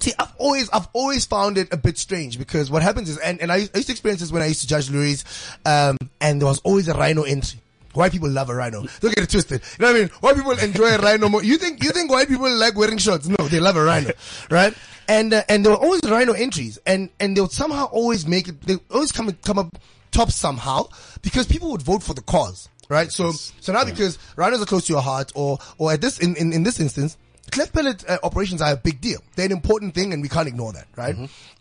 [0.01, 3.41] See, I've always, I've always found it a bit strange because what happens is, and,
[3.41, 5.25] and I, I used to experience this when I used to judge Loeries,
[5.65, 7.59] um, and there was always a rhino entry.
[7.95, 8.85] White people love a rhino.
[9.01, 9.63] Don't get it twisted.
[9.79, 10.09] You know what I mean?
[10.21, 11.43] White people enjoy a rhino more.
[11.43, 13.29] You think, you think white people like wearing shorts?
[13.29, 14.11] No, they love a rhino,
[14.51, 14.75] right?
[15.09, 18.49] And, uh, and there were always rhino entries and, and they would somehow always make
[18.49, 19.79] it, they always come, come up
[20.11, 20.87] top somehow
[21.23, 23.11] because people would vote for the cause, right?
[23.13, 26.37] So, so now because rhinos are close to your heart or, or at this, in,
[26.37, 27.17] in, in this instance,
[27.51, 29.21] cleft palate uh, operations are a big deal.
[29.37, 31.15] They're an important thing, and we can't ignore that, right?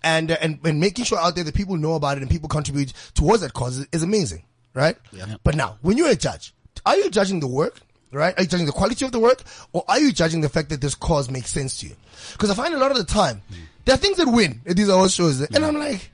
[0.04, 2.50] And, uh, and and making sure out there that people know about it and people
[2.50, 4.44] contribute towards that cause is, is amazing,
[4.74, 4.96] right?
[5.44, 6.54] But now, when you're a judge,
[6.86, 7.80] are you judging the work,
[8.12, 8.34] right?
[8.38, 10.82] Are you judging the quality of the work, or are you judging the fact that
[10.82, 11.96] this cause makes sense to you?
[12.34, 13.42] Because I find a lot of the time
[13.86, 16.10] there are things that win at these award shows, and I'm like.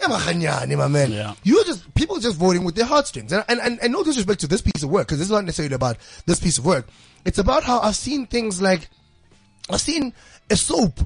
[0.00, 1.10] "Eh, mahanyane, my man.
[1.10, 1.34] Yeah.
[1.42, 4.46] You're just people just voting with their heartstrings, and and and, and no disrespect to
[4.46, 6.86] this piece of work because it's not necessarily about this piece of work.
[7.24, 8.88] It's about how I've seen things like
[9.68, 10.14] I've seen
[10.50, 11.00] a soap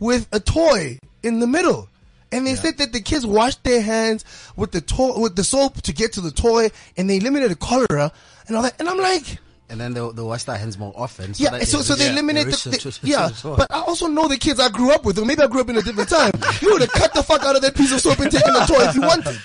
[0.00, 1.88] with a toy in the middle.
[2.34, 4.24] And they said that the kids washed their hands
[4.56, 8.12] with the to- with the soap to get to the toy and they eliminated cholera
[8.48, 8.78] and all that.
[8.80, 9.38] And I'm like,
[9.70, 11.32] and then they'll, they'll wash their hands more often.
[11.34, 13.56] So yeah, that so, so they yeah, eliminate reach the, to- the- yeah, to- to-
[13.56, 15.68] but I also know the kids I grew up with, or maybe I grew up
[15.70, 16.32] in a different time.
[16.60, 18.60] You would have cut the fuck out of that piece of soap and taken the
[18.60, 19.38] toy if you wanted.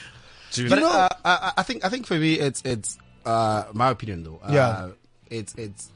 [0.70, 4.24] But know- uh, I, I think I think for me it's it's uh my opinion
[4.24, 4.40] though.
[4.44, 4.90] Uh, Yeah.
[5.30, 5.90] It's it's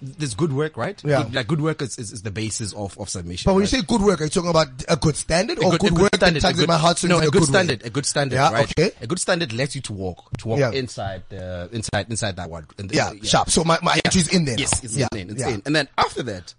[0.00, 1.02] there's good work, right?
[1.04, 1.24] Yeah.
[1.24, 3.48] Good, like good work is, is, is the basis of, of submission.
[3.48, 5.78] But when you say good work, are you talking about a good standard or a
[5.78, 7.90] good, a work standard, that a good- my heartstrings No, in a good standard, a
[7.90, 8.70] good standard, Yeah, right?
[8.78, 8.90] okay.
[9.00, 10.70] A good standard lets you to walk, to walk Yeah.
[10.70, 12.66] inside, the inside, inside that one.
[12.78, 13.50] in the- Yeah, sharp.
[13.50, 14.56] So my, my entry's in there.
[14.58, 15.08] Yes, it's yeah.
[15.12, 15.48] in, it's yeah.
[15.48, 15.62] in.
[15.66, 16.54] And then after that,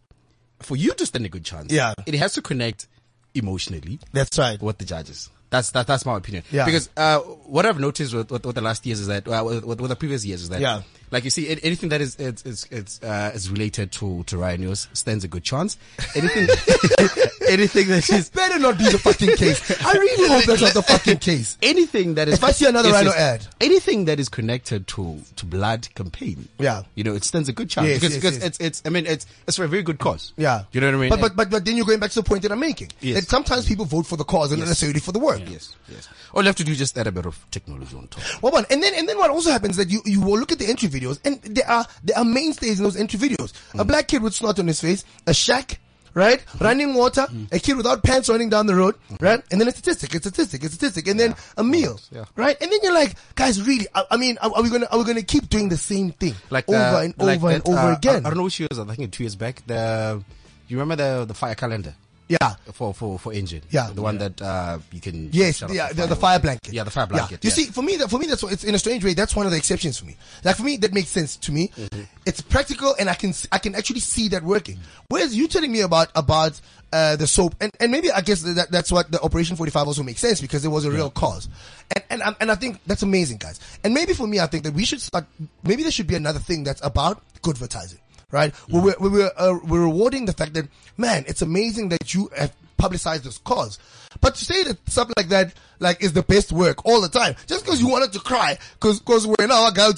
[0.59, 1.93] for you to stand a good chance, Yeah.
[2.05, 2.87] it has to connect
[3.33, 4.61] emotionally That's right.
[4.61, 5.29] with the judges.
[5.49, 6.43] That's that, that's my opinion.
[6.51, 6.65] Yeah.
[6.65, 9.63] Because uh, what I've noticed with, with, with the last years is that uh, with,
[9.63, 10.81] with the previous years is that Yeah.
[11.11, 14.87] Like you see anything that is it's it's, it's uh, is related to to rhinos
[14.93, 15.77] stands a good chance.
[16.15, 16.47] Anything
[17.47, 19.59] anything that This better not be the fucking case.
[19.85, 21.57] I really hope that's not the fucking case.
[21.61, 23.45] anything that is If I see another rhino ad.
[23.61, 26.83] anything that is connected to to blood campaign Yeah.
[26.95, 28.45] you know it stands a good chance Yes, because yes, because yes.
[28.47, 30.63] it's it's I mean it's it's for a very good cause Yeah.
[30.71, 32.27] you know what I mean But, but, but, but then you're going back to the
[32.27, 32.89] point that I'm making.
[33.01, 33.15] Yes.
[33.21, 35.41] That sometimes people vote for the cause and not necessarily for the work.
[35.49, 38.07] yes yes all you have to do is just add a bit of technology on
[38.07, 40.51] top Well, and then and then what also happens is that you you will look
[40.51, 43.53] at the entry videos and there are there are mainstays in those entry videos.
[43.73, 43.79] Mm.
[43.81, 45.79] A black kid with snot on his face, a shack,
[46.13, 47.51] right, running water, Mm.
[47.53, 50.63] a kid without pants running down the road, right, and then a statistic, a statistic,
[50.63, 52.25] a statistic, and then a meal, yeah.
[52.35, 53.87] right, and then you're like, guys, really?
[53.93, 56.35] I, I mean, are, are we gonna are we gonna keep doing the same thing
[56.49, 58.25] like over the- and like over and over uh, again?
[58.25, 60.21] I, I don't know which years I think two years back the
[60.67, 61.93] you remember the the fire calendar
[62.29, 62.55] Yeah.
[62.73, 63.89] for for for engine Yeah.
[63.91, 66.71] the one that uh you can Yes, yeah, the, fire the fire blanket.
[66.73, 67.55] yeah the fire blanket You yeah.
[67.55, 69.15] see, for me, that for me, that's it's in a strange way.
[69.15, 70.15] That's one of the exceptions for me.
[70.43, 71.69] Like for me, that makes sense to me.
[71.69, 72.01] Mm-hmm.
[72.27, 74.77] It's practical, and I can I can actually see that working.
[75.09, 76.61] Whereas you telling me about about
[76.93, 79.87] uh, the soap, and, and maybe I guess that that's what the Operation Forty Five
[79.87, 81.49] also makes sense because it was a real cause,
[81.95, 83.59] and and I- and I think that's amazing, guys.
[83.83, 85.25] And maybe for me, I think that we should start.
[85.63, 87.99] Maybe there should be another thing that's about good advertising,
[88.31, 88.53] right?
[88.69, 92.53] Where we're we're, uh, we're rewarding the fact that man, it's amazing that you have
[92.79, 93.77] publicize this cause.
[94.21, 97.35] But to say that something like that, like, is the best work all the time,
[97.45, 99.91] just because you wanted to cry, because, because we're now a guy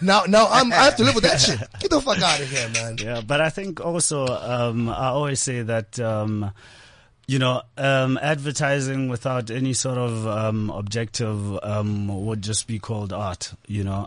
[0.00, 1.58] now, now I'm, I have to live with that shit.
[1.80, 2.96] Get the fuck out of here, man.
[2.98, 6.52] Yeah, but I think also um, I always say that um,
[7.26, 13.12] you know um, advertising without any sort of um, objective um, would just be called
[13.12, 13.52] art.
[13.66, 14.04] You know.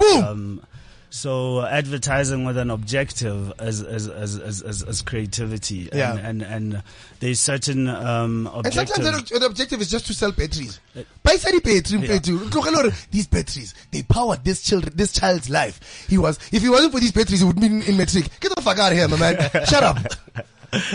[1.10, 6.16] So advertising with an objective as as as as, as, as creativity, and, Yeah.
[6.18, 6.84] and and
[7.22, 10.80] there's certain um, And sometimes the, the objective is just to sell batteries.
[11.24, 12.08] Buy battery, Yeah.
[12.08, 12.36] battery.
[12.36, 16.06] Look, look, these batteries, they powered this children, this child's life.
[16.10, 18.30] He was, if he wasn't for these batteries, he would be in, in matric.
[18.42, 19.38] Get the fuck out of here, my man.
[19.66, 19.98] Shut up.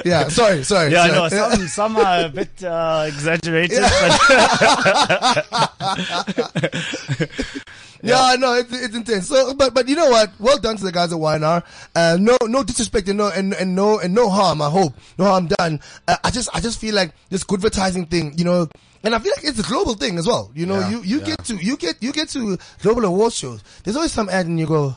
[0.04, 0.92] Yeah, sorry, sorry.
[0.92, 1.30] yeah, sorry.
[1.30, 5.46] no, some some are a bit uh, exaggerated, but
[8.02, 9.28] Yeah, no, it's, it's intense.
[9.28, 10.32] So, but, but you know what?
[10.38, 11.62] Well done to the guys at Y&R.
[11.94, 14.94] Uh, no, no disrespect and no, and, and no, and no harm, I hope.
[15.18, 15.80] No harm done.
[16.08, 18.68] Uh, I just, I just feel like this good advertising thing, you know,
[19.02, 20.50] and I feel like it's a global thing as well.
[20.54, 23.62] You know, Yeah, you, you get to, you get, you get to global award shows.
[23.84, 24.94] There's always some ad and you go,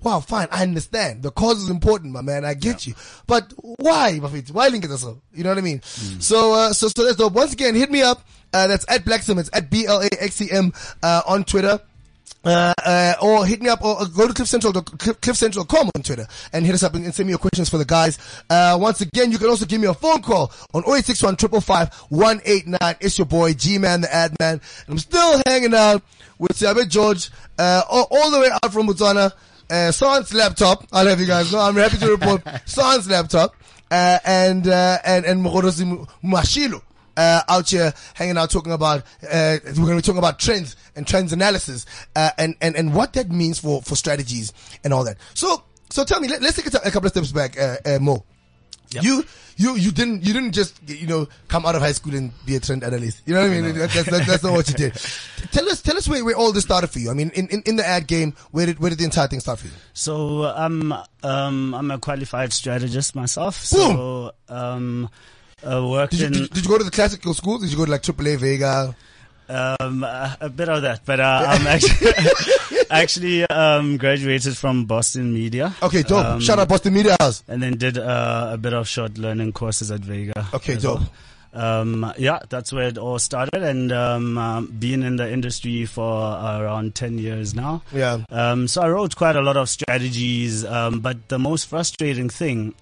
[0.00, 0.46] Wow, fine.
[0.52, 1.24] I understand.
[1.24, 2.44] The cause is important, my man.
[2.44, 2.94] I get you.
[3.26, 4.52] But why, Mafiti?
[4.52, 5.20] Why link it so?
[5.34, 5.82] You know what I mean?
[5.82, 7.32] So, uh, so, so that's dope.
[7.32, 8.22] Once again, hit me up.
[8.52, 9.40] Uh, that's at Blaxem.
[9.40, 11.80] It's at B-L-A-X-E-M, uh, on Twitter.
[12.44, 16.64] Uh, uh, or hit me up or go to cliffcentral, cliff, cliffcentral.com on Twitter and
[16.64, 18.16] hit us up and, and send me your questions for the guys.
[18.48, 23.18] Uh, once again, you can also give me a phone call on 0861 189 It's
[23.18, 24.60] your boy G-Man, the ad man.
[24.86, 26.02] And I'm still hanging out
[26.38, 29.32] with Siabe George, uh, all, all the way out from Botswana.
[29.68, 30.86] Uh, Sans laptop.
[30.92, 31.58] I'll have you guys know.
[31.58, 33.54] I'm happy to report Sans laptop.
[33.90, 36.82] Uh, and, uh, and, and Mogorosi Mashilo
[37.18, 39.00] uh, out here hanging out talking about
[39.30, 41.84] uh, we're going to be talking about trends and trends analysis
[42.16, 44.52] uh, and and and what that means for for strategies
[44.84, 45.16] and all that.
[45.34, 47.76] So so tell me, let, us take a, t- a couple of steps back, uh,
[47.84, 48.24] uh, Mo.
[48.90, 49.22] You
[49.56, 52.56] you you didn't you didn't just you know come out of high school and be
[52.56, 53.20] a trend analyst.
[53.26, 53.74] You know what I mean?
[53.76, 54.94] That- That's, that's, that's not what you did.
[55.52, 57.10] Tell us tell us where, where all this started for you.
[57.10, 59.40] I mean, in, in, in the ad game, where did where did the entire thing
[59.40, 59.72] start for you?
[59.92, 63.56] So I'm um I'm a qualified strategist myself.
[63.56, 65.10] So um
[65.64, 67.58] uh, worked Did you, in did, did you go to the classical school?
[67.58, 68.94] Did you go to like AAA Vega?
[69.48, 72.12] um uh, a bit of that, but uh, I'm actually
[72.90, 75.74] actually um graduated from Boston Media.
[75.82, 76.24] Okay, dope.
[76.24, 77.42] Um, Shout out Boston Media House.
[77.48, 80.46] And then did uh, a bit of short learning courses at Vega.
[80.52, 81.00] Okay, dope.
[81.00, 81.10] well.
[81.54, 86.04] Um, yeah, that's where it all started, and um, um, been in the industry for
[86.04, 87.82] around ten years now.
[87.90, 88.24] Yeah.
[88.28, 92.74] Um, so I wrote quite a lot of strategies, um, but the most frustrating thing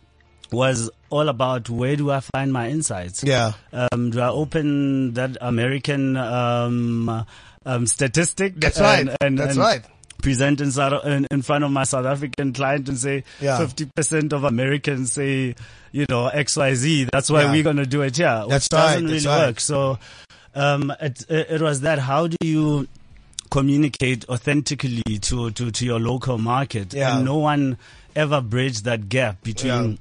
[0.51, 3.23] was all about where do I find my insights?
[3.25, 3.53] Yeah.
[3.73, 7.25] Um, do I open that American um,
[7.65, 8.55] um, statistic?
[8.57, 9.01] That's right.
[9.01, 9.85] and- and- That's and right.
[10.23, 13.59] Present in, in, front of my South African client and say Yeah.
[13.59, 15.55] fifty percent of Americans say,
[15.93, 17.09] you know, X Y Z.
[17.13, 17.53] That's why Yeah.
[17.53, 18.45] we're gonna do it here.
[18.49, 19.47] That's which doesn't right, really right.
[19.49, 19.61] work.
[19.61, 19.99] So,
[20.55, 21.99] um, it, it, it was that.
[22.01, 22.89] How do you
[23.51, 26.95] communicate authentically to, to, to your local market?
[26.95, 27.17] Yeah.
[27.17, 27.77] And no one
[28.17, 29.99] ever bridged that gap between,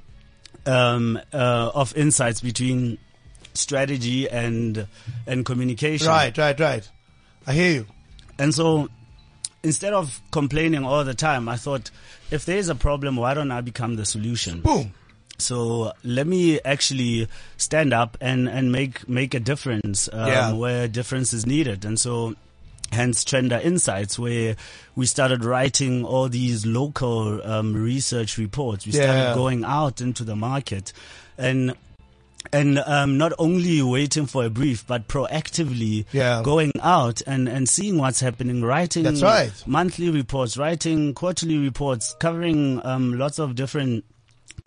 [0.68, 2.98] um, uh, of insights between
[3.54, 4.88] strategy and,
[5.28, 6.08] and communication.
[6.08, 6.90] Right, right, right.
[7.48, 7.86] I hear you.
[8.38, 8.90] And so
[9.64, 11.90] instead of complaining all the time, I thought,
[12.32, 14.62] if there is a problem, why don't I become the solution?
[14.62, 14.94] Boom.
[15.38, 20.54] So let me actually stand up and, and make, make a difference, um, Yeah.
[20.54, 21.84] where difference is needed.
[21.86, 22.36] And so,
[22.96, 24.56] hence Trender Insights, where
[24.96, 28.86] we started writing all these local, um, research reports.
[28.88, 29.04] We Yeah.
[29.04, 30.92] started going out into the market
[31.38, 31.76] and,
[32.54, 36.42] and um, not only waiting for a brief, but proactively Yeah.
[36.44, 39.52] going out and, and seeing what's happening, writing That's right.
[39.66, 44.06] monthly reports, writing quarterly reports, covering um, lots of different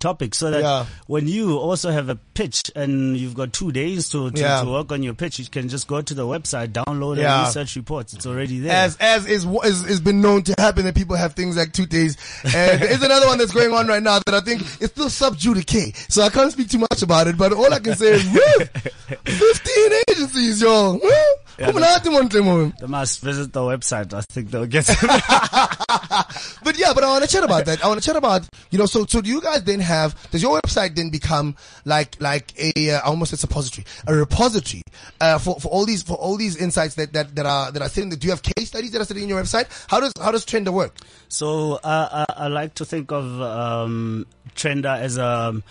[0.00, 0.86] topics so that Yeah.
[1.08, 4.62] when you also have a pitch and you've got two days to, to, Yeah.
[4.62, 7.38] to work on your pitch, you can just go to the website, download Yeah.
[7.40, 8.14] and research reports.
[8.14, 8.72] It's already there.
[8.76, 11.86] As as is is is been known to happen that people have things like two
[11.86, 12.16] days.
[12.44, 15.10] And there is another one that's going on right now that I think is still
[15.10, 15.92] sub judice.
[16.08, 17.36] So I can't speak too much about it.
[17.36, 18.64] But all I can say is, woo,
[19.24, 20.92] fifteen agencies, yo.
[20.92, 21.10] Woo.
[21.58, 22.74] Yeah, Come on, Timon, Timon.
[22.80, 24.14] they must visit the website.
[24.14, 24.96] I think they'll get it.
[26.62, 27.84] But yeah, but I want to chat about that.
[27.84, 30.42] I want to chat about, you know, so, so do you guys then have, does
[30.42, 34.82] your website then become like, like a, uh, almost a suppository, a repository,
[35.20, 37.88] uh, for, for all these, for all these insights that, that, that are, that are
[37.88, 38.18] sitting there?
[38.18, 39.66] Do you have case studies that are sitting in your website?
[39.88, 40.96] How does, how does Trender work?
[41.28, 45.62] So uh, I, I like to think of um, Trender as a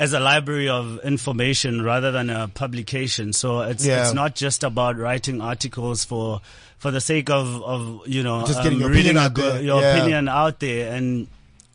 [0.00, 3.32] as a library of information rather than a publication.
[3.32, 4.02] So it's Yeah.
[4.02, 6.40] it's not just about writing articles for
[6.78, 9.62] for the sake of of you know Just getting your reading opinion a out there.
[9.62, 9.94] your Yeah.
[9.96, 11.28] opinion out there and.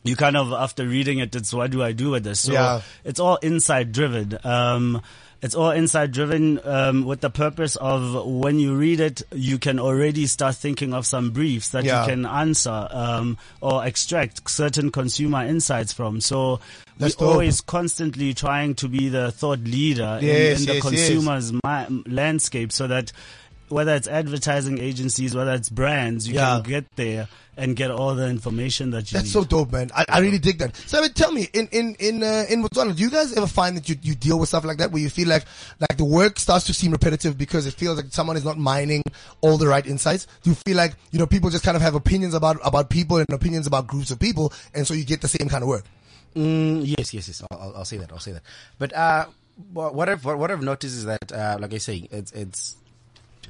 [0.04, 2.38] You kind of after reading it, it's what do I do with this?
[2.38, 2.82] So Yeah.
[3.04, 4.38] it's all inside driven.
[4.44, 5.02] Um,
[5.42, 9.80] it's all inside driven um, with the purpose of when you read it, you can
[9.80, 12.02] already start thinking of some briefs that Yeah.
[12.02, 16.20] you can answer um, or extract certain consumer insights from.
[16.20, 16.60] So
[16.98, 20.84] That's we're always constantly trying to be the thought leader in- Yes, in, the yes,
[20.84, 21.08] yes.
[21.08, 23.12] consumer's mi- landscape, so that
[23.68, 26.60] whether it's advertising agencies, whether it's brands, you Yeah.
[26.62, 27.28] can get there
[27.58, 29.32] and get all the information that you That's need.
[29.32, 29.90] so dope, man.
[29.94, 30.76] I, I really dig that.
[30.86, 33.46] So, I mean, tell me, in in in uh, in Botswana, do you guys ever
[33.48, 35.44] find that you, you deal with stuff like that, where you feel like
[35.80, 39.02] like the work starts to seem repetitive because it feels like someone is not mining
[39.40, 40.26] all the right insights?
[40.44, 43.16] Do you feel like you know people just kind of have opinions about about people
[43.16, 45.84] and opinions about groups of people, and so you get the same kind of work?
[46.36, 47.42] Mm, yes, yes, yes.
[47.50, 48.12] I'll, I'll- say that.
[48.12, 48.42] I'll say that.
[48.78, 49.26] But uh,
[49.72, 52.76] what I've what I've noticed is that, uh, like I say, it's it's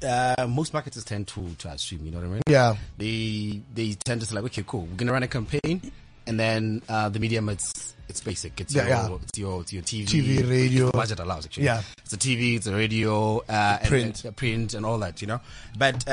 [0.03, 2.05] uh, most marketers tend to to stream.
[2.05, 2.43] You know what I mean?
[2.49, 2.77] Yeah.
[2.97, 5.81] They they tend to say like, okay, cool, we're gonna run a campaign,
[6.27, 8.61] and then uh, the medium it's it's basic.
[8.61, 9.17] It's Yeah, your yeah.
[9.25, 10.87] it's your it's your TV, TV, radio.
[10.87, 11.65] the budget allows actually.
[11.65, 11.83] Yeah.
[11.99, 14.25] it's a TV, it's a radio, uh, and- Print.
[14.25, 15.21] and, print, and all that.
[15.21, 15.41] You know,
[15.77, 16.05] but.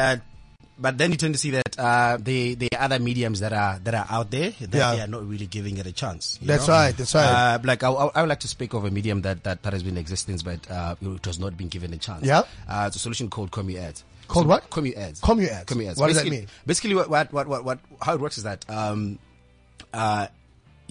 [0.77, 3.93] But then you tend to see that uh, the the other mediums that are that
[3.93, 4.95] are out there that Yeah.
[4.95, 6.39] they are not really giving it a chance.
[6.41, 6.73] you That's know?
[6.73, 7.25] right, that's right.
[7.25, 9.83] Uh, like I, I would like to speak of a medium that, that, that has
[9.83, 12.25] been in existence, but uh, it has not been given a chance.
[12.25, 12.41] Yeah.
[12.67, 14.03] uh, it's a solution called Commu Ads.
[14.27, 14.69] Called So- what?
[14.71, 15.21] Commu Ads.
[15.21, 15.65] Commu Ads.
[15.71, 15.99] Commu Ads.
[15.99, 16.47] What does that mean?
[16.65, 19.19] Basically, what what what what how it works is that um
[19.93, 20.27] uh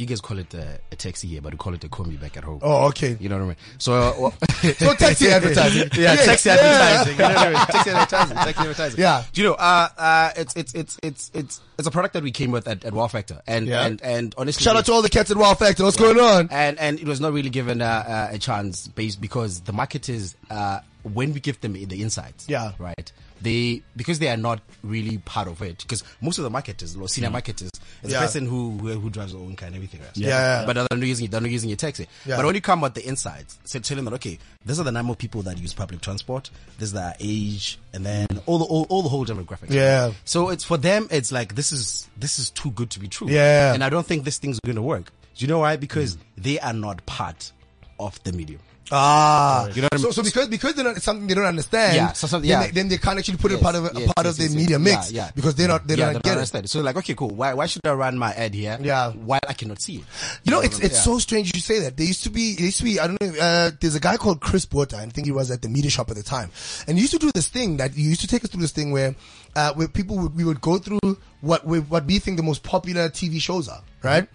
[0.02, 2.36] you guys call it a, a taxi here, but we call it a combi back
[2.36, 2.60] at home.
[2.62, 3.16] Oh, okay.
[3.18, 3.56] You know what I mean?
[3.78, 4.34] So, uh, well,
[4.76, 5.88] So taxi advertising.
[5.94, 6.54] yeah, Yes, taxi yeah.
[6.56, 7.12] advertising.
[7.12, 7.66] You know what I mean?
[7.66, 8.36] Taxi advertising.
[8.36, 9.00] Taxi advertising.
[9.00, 9.24] Yeah.
[9.32, 9.54] Do you know?
[9.54, 12.84] Uh, uh, it's it's it's it's it's it's a product that we came with at,
[12.84, 13.86] at Wow Factor, and Yeah.
[13.86, 15.84] and and honestly, Shout out to all the cats at Wow Factor.
[15.84, 16.48] What's going on?
[16.50, 20.80] and and it was not really given uh, a chance based because the marketers uh,
[21.04, 22.72] when we give them the insights Yeah.
[22.78, 23.10] right
[23.42, 27.08] they because they are not really part of it because most of the marketers or
[27.08, 27.32] senior mm.
[27.34, 27.70] marketers
[28.02, 28.18] is Yeah.
[28.18, 30.66] a person who, who who drives their own car and everything else Yeah, yeah.
[30.66, 32.36] but they're not using they're not using your taxi Yeah.
[32.36, 35.12] but when you come with the insights so telling them okay these are the number
[35.12, 38.86] of people that use public transport this is their age and then all the all,
[38.88, 40.12] all the whole demographics Yeah.
[40.24, 43.28] so it's for them it's like this is this is too good to be true
[43.28, 43.74] Yeah.
[43.74, 45.12] and I don't think this thing's going to work.
[45.34, 45.76] Do you know why?
[45.76, 46.20] Because mm.
[46.36, 47.52] they are not part
[47.98, 48.60] of the medium.
[48.90, 50.12] Ah, You know what I so, mean?
[50.12, 51.94] so because because they're not it's something they don't understand.
[51.96, 52.62] Yeah, so then, yeah.
[52.66, 54.42] they, then they can't actually put it part of a, yes, part yes, of the
[54.44, 54.80] yes, media yes.
[54.80, 55.30] mix Yeah, yeah.
[55.34, 56.36] because they're not they yeah, don't they get it.
[56.38, 56.68] understand.
[56.68, 57.30] So like, okay, cool.
[57.30, 58.76] Why why should I run my ad here?
[58.80, 59.12] Yeah.
[59.12, 60.04] While I cannot see it.
[60.44, 61.96] You know, it's it's so strange you say that.
[61.96, 64.16] There used to be, there used to be, I don't know, uh, there's a guy
[64.16, 66.50] called Chris Botha, I think he was at the media shop at the time.
[66.86, 68.72] And he used to do this thing that, he used to take us through this
[68.72, 69.14] thing where,
[69.56, 70.98] uh, where people would, we would go through
[71.40, 74.28] what, we, what we think the most popular TV shows are, right?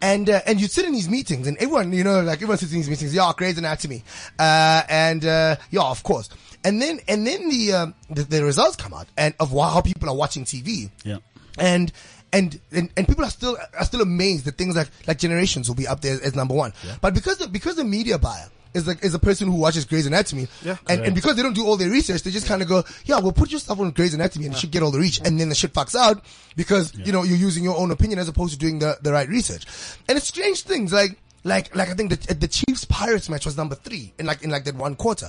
[0.00, 2.72] And, uh, and you'd sit in these meetings and everyone, you know, like everyone sits
[2.72, 4.02] in these meetings, yeah, Grey's Anatomy,
[4.38, 6.28] uh, and, uh, yeah, of course.
[6.64, 10.08] And then, and then the, um, the, the results come out and of how people
[10.08, 11.18] are watching TV Yeah.
[11.58, 11.92] and
[12.34, 15.74] and and, and people are still are still amazed that things like like generations will
[15.76, 16.72] be up there as number one.
[16.82, 16.96] Yeah.
[16.98, 20.06] But because the, because the media buyer is like is a person who watches Grey's
[20.06, 20.76] Anatomy, Yeah.
[20.88, 23.18] and, and because they don't do all their research, they just kind of go, yeah,
[23.20, 25.38] we'll put your stuff on Grey's Anatomy and it should get all the reach, and
[25.38, 26.24] then the shit fucks out
[26.56, 29.28] because you know you're using your own opinion as opposed to doing the the right
[29.28, 29.66] research,
[30.08, 31.18] and it's strange things like.
[31.44, 34.50] Like, like I think the the Chiefs Pirates match was number three in like in
[34.50, 35.28] like that one quarter.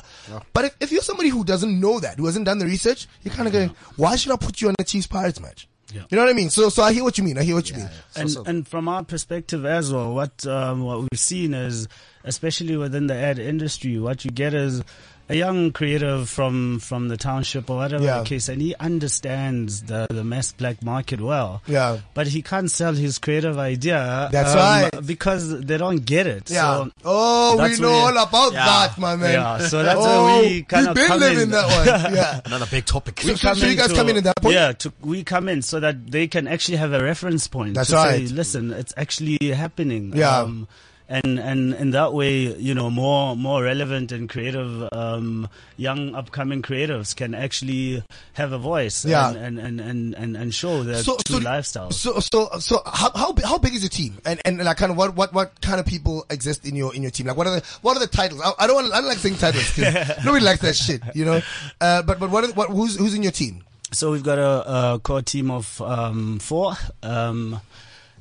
[0.53, 3.33] But if, if you're somebody who doesn't know that, who hasn't done the research, you're
[3.33, 5.67] kind of going, why should I put you on the Chiefs Pirates match?
[5.93, 6.01] Yeah.
[6.09, 6.49] You know what I mean?
[6.49, 7.37] So, so I hear what you mean.
[7.37, 7.89] I hear what you mean.
[8.15, 11.87] and so- and from our perspective as well, what um, what we've seen is,
[12.23, 14.81] especially within the ad industry, what you get is
[15.29, 18.19] a young creative from from the township or whatever Yeah.
[18.19, 21.61] the case, and he understands the the mass black market well.
[21.67, 21.99] Yeah.
[22.13, 24.29] but he can't sell his creative idea.
[24.31, 25.05] That's um, right.
[25.05, 26.49] because they don't get it.
[26.49, 26.61] Yeah.
[26.85, 28.65] So, oh, we know where- all about Yeah.
[28.65, 29.33] that, my man.
[29.33, 31.49] Yeah, so that's oh, where we kind we've of been come living in.
[31.51, 31.65] that
[32.03, 32.13] one.
[32.19, 32.41] Yeah.
[32.45, 33.19] Another big topic.
[33.21, 34.55] So- so- so you guys come in at that point?
[34.55, 37.75] Yeah, to, we come in so that they can actually have a reference point.
[37.75, 38.27] That's to right.
[38.27, 40.13] Say, Listen, it's actually happening.
[40.15, 40.39] Yeah.
[40.39, 40.67] Um,
[41.13, 45.47] and and in that way, you know, more more relevant and creative, um,
[45.77, 48.03] young upcoming creatives can actually
[48.33, 49.05] have a voice.
[49.05, 49.29] Yeah.
[49.31, 51.93] And and and and, and show their So, true so, lifestyles.
[51.93, 54.17] so, so, so, how, how, how big is your team?
[54.25, 57.01] And, and like kind of what, what, what kind of people exist in your, in
[57.03, 57.27] your team?
[57.27, 58.41] Like what are the, what are the titles?
[58.43, 61.25] I, I don't want, I don't like saying titles 'cause nobody likes that shit, you
[61.25, 61.41] know?
[61.79, 63.63] Uh, but, but what are, what, who's, who's in your team?
[63.91, 66.73] So we've got a, a core team of um, four.
[67.03, 67.59] Um,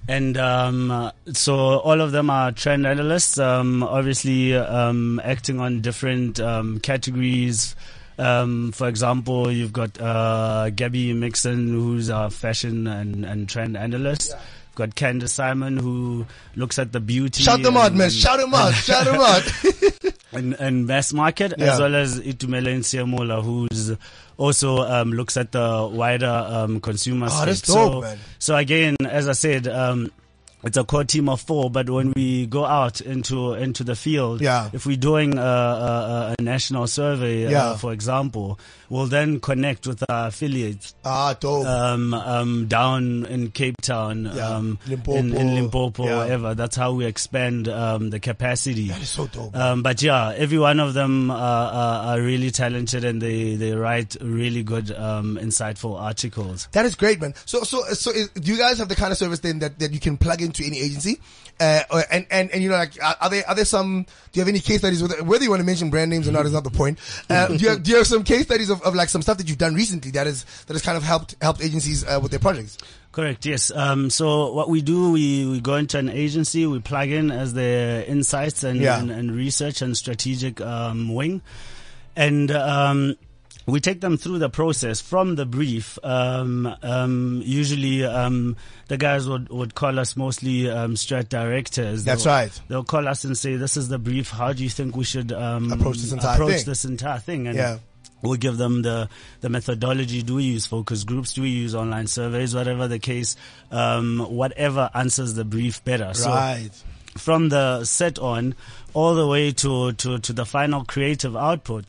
[0.09, 6.41] and um, so all of them are trend analysts, um, obviously um, acting on different
[6.41, 7.77] um, categories.
[8.19, 14.31] Um, for example, you've got uh, Gabby Mixon, who's a fashion and, and trend analyst.
[14.33, 16.27] You've got Candace Simon, who
[16.57, 17.43] looks at the beauty.
[17.43, 18.11] Shout them out, man.
[18.11, 18.75] Shout them out.
[18.75, 19.43] Shout them out.
[20.33, 21.73] and, and mass market, Yeah.
[21.75, 23.93] as well as Itumele Nsiamola, who's
[24.39, 28.19] also um, looks at the wider um, consumer Oh, that's so, dope, man.
[28.39, 30.11] so again, as I said, um,
[30.65, 34.41] it's a core team of four, but when we go out into into the field,
[34.41, 34.71] Yeah.
[34.73, 37.71] if we're doing a, a, a national survey, Yeah.
[37.71, 38.59] uh, for example,
[38.93, 41.65] we'll then connect with our affiliates Ah, dope.
[41.65, 44.49] um, um, down in Cape Town, Yeah.
[44.57, 45.17] um, Limpopo.
[45.19, 46.17] in, in Limpopo, Yeah.
[46.19, 46.55] whatever.
[46.55, 48.89] That's how we expand um, the capacity.
[48.89, 49.57] that is so dope.
[49.57, 53.73] Um, but yeah, every one of them uh, are, are really talented and they, they
[53.73, 56.69] write really good, um, insightful articles.
[56.73, 57.33] That is great, man.
[57.47, 59.93] So, so, so, is, do you guys have the kind of service then that, that
[59.93, 61.19] you can plug into any agency?
[61.63, 64.41] Uh, and, and, and you know, like, are, are there, are there some, do you
[64.41, 66.53] have any case studies with, whether you want to mention brand names or not is
[66.53, 66.99] not the point.
[67.31, 69.39] Uh, do you have, do you have some case studies of, of like some stuff
[69.39, 72.33] that you've done recently that is, that has kind of helped, helped agencies, uh, with
[72.33, 72.79] their projects?
[73.13, 73.45] Correct.
[73.47, 73.71] Yes.
[73.71, 77.53] Um, so what we do, we, we go into an agency, we plug in as
[77.53, 78.99] the insights and, Yeah.
[78.99, 81.43] and, and research and strategic um, wing,
[82.17, 83.17] and um,
[83.67, 85.99] we take them through the process from the brief.
[86.03, 88.57] Um, um, usually, um,
[88.89, 92.05] the guys would, would call us mostly um, strat directors.
[92.05, 92.61] That's They'll- right.
[92.69, 94.31] They'll call us and say, "This is the brief.
[94.31, 97.47] How do you think we should um, Approach this entire approach thing." this entire thing?"
[97.47, 97.79] And Yeah.
[98.25, 99.09] We'll give them the,
[99.41, 100.23] the methodology.
[100.23, 101.33] Do we use focus groups?
[101.35, 102.55] Do we use online surveys?
[102.55, 103.35] Whatever the case,
[103.73, 106.15] um, whatever answers the brief better.
[106.15, 106.71] So Right.
[107.19, 108.55] from the set on
[108.95, 111.85] all the way to, to, to the final creative output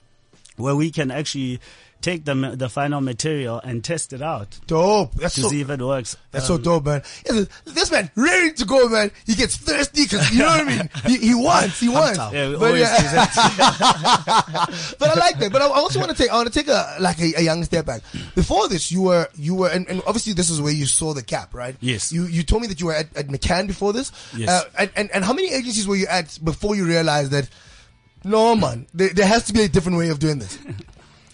[0.57, 1.59] where we can actually
[2.03, 5.15] take the, the final material and test it out Dope.
[5.15, 6.17] That's to so, see if it works.
[6.31, 7.01] That's Um, so dope, man.
[7.25, 9.09] Yeah, This man ready to go, man.
[9.25, 10.89] He gets thirsty because you know what I mean.
[11.05, 12.17] He, he wants, he wants.
[12.17, 13.27] Yeah, But yeah.
[14.99, 15.49] but I like that.
[15.51, 17.41] But I I also want to take, I want to take a like a, a
[17.41, 18.01] young step back.
[18.35, 21.23] Before this, you were, you were, and, and obviously this is where you saw the
[21.23, 21.75] cap, right?
[21.79, 22.11] Yes.
[22.11, 24.11] You you told me that you were at, at McCann before this.
[24.35, 24.49] Yes.
[24.49, 27.49] Uh, and, and and how many agencies were you at before you realized that?
[28.23, 28.87] No, man.
[28.93, 30.57] There, there has to be a different way of doing this.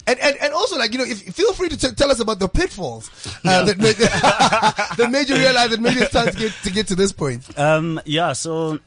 [0.06, 2.40] And, and, and also like, you know, if, feel free to t- tell us about
[2.40, 3.08] the pitfalls,
[3.44, 3.94] uh, that, made,
[4.96, 7.56] that made you realize that maybe it's time to get, to get to this point.
[7.56, 8.80] Um, yeah, so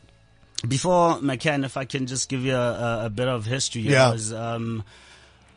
[0.68, 2.72] before McCann, if I can just give you a,
[3.04, 4.10] a, a bit of history, Yeah.
[4.10, 4.84] I was, um,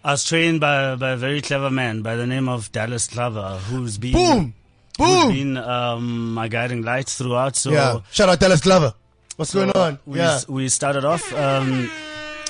[0.05, 3.59] I was trained by, by a very clever man by the name of Dallas Glover,
[3.65, 4.55] who's been, Boom!
[4.99, 5.33] who's Boom!
[5.33, 7.57] been, um, my guiding light throughout.
[7.57, 8.01] So, yeah.
[8.13, 8.95] Shout out Dallas Glover.
[9.35, 9.99] What's so going on?
[10.07, 10.41] We, yeah.
[10.49, 11.91] we started off, um,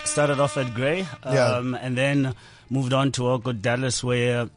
[0.07, 1.57] started off at Grey, Yeah.
[1.57, 2.35] um, and then
[2.71, 4.49] moved on to work with Dallas where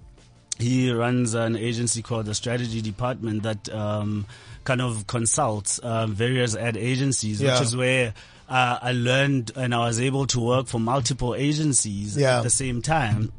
[0.57, 4.25] he runs an agency called the Strategy Department that um,
[4.63, 7.53] kind of consults um, various ad agencies, Yeah.
[7.53, 8.13] which is where
[8.49, 12.37] uh, I learned and I was able to work for multiple agencies Yeah.
[12.39, 13.31] at the same time.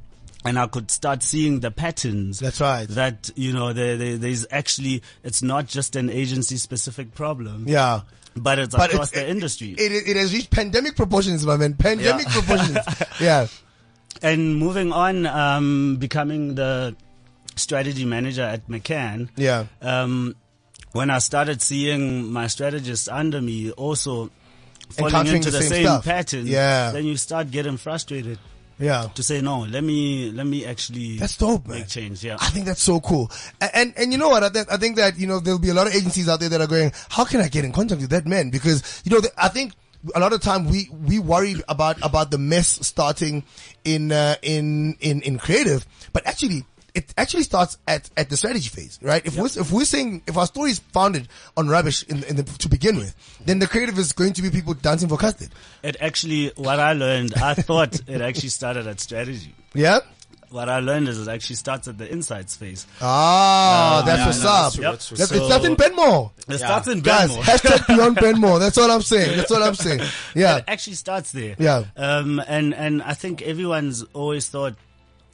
[0.42, 2.38] And I could start seeing the patterns.
[2.38, 2.88] That's right.
[2.88, 8.00] That, you know, there, there, there's actually, it's not just an agency specific problem, Yeah.
[8.36, 9.70] But it's But across it's- the industry.
[9.78, 11.74] It, it has reached pandemic proportions, my man.
[11.74, 12.32] Pandemic Yeah.
[12.32, 12.78] proportions.
[13.20, 13.46] Yeah.
[14.22, 16.94] and moving on, um, becoming the
[17.56, 19.28] strategy manager at McCann.
[19.36, 19.66] Yeah.
[19.80, 20.34] Um,
[20.92, 24.30] when I started seeing my strategists under me also
[24.90, 26.90] falling into the the, same same, pattern, Yeah.
[26.90, 28.38] then you start getting frustrated
[28.80, 29.08] Yeah.
[29.14, 31.78] to say, no, let me, let me actually That's dope, man.
[31.80, 32.24] make change.
[32.24, 32.38] Yeah.
[32.40, 33.30] I think that's so cool.
[33.60, 34.42] And, and, and you know what?
[34.42, 36.48] I, th- I think that, you know, there'll be a lot of agencies out there
[36.48, 38.48] that are going, how can I get in contact with that man?
[38.50, 39.74] Because, you know, th- I think
[40.14, 43.44] a lot of time we, we worried about, about the mess starting
[43.84, 46.64] in, uh, in, in, in creative, but actually,
[46.94, 49.24] it actually starts at, at the strategy phase, right?
[49.24, 52.42] If we're, if we're saying, if our story is founded on rubbish in, in the,
[52.44, 53.14] to begin with,
[53.44, 55.48] then the creative is going to be people dancing for custard.
[55.82, 59.54] It actually, what I learned, I thought it actually started at strategy.
[59.74, 60.00] Yeah?
[60.50, 62.84] What I learned is it actually starts at the insights phase.
[63.00, 64.62] Ah, that's yeah, what's no, up.
[64.64, 64.92] that's true, Yep.
[64.92, 65.16] that's true.
[65.16, 66.30] That's, So- it's nothing Benmore.
[66.48, 67.04] It starts in Benmore.
[67.04, 68.58] Guys, hashtag beyond Benmore.
[68.58, 69.36] That's all I'm saying.
[69.36, 70.00] That's all I'm saying.
[70.34, 70.56] Yeah.
[70.58, 71.54] It actually starts there.
[71.58, 71.84] Yeah.
[71.96, 74.74] Um, and, and I think everyone's always thought,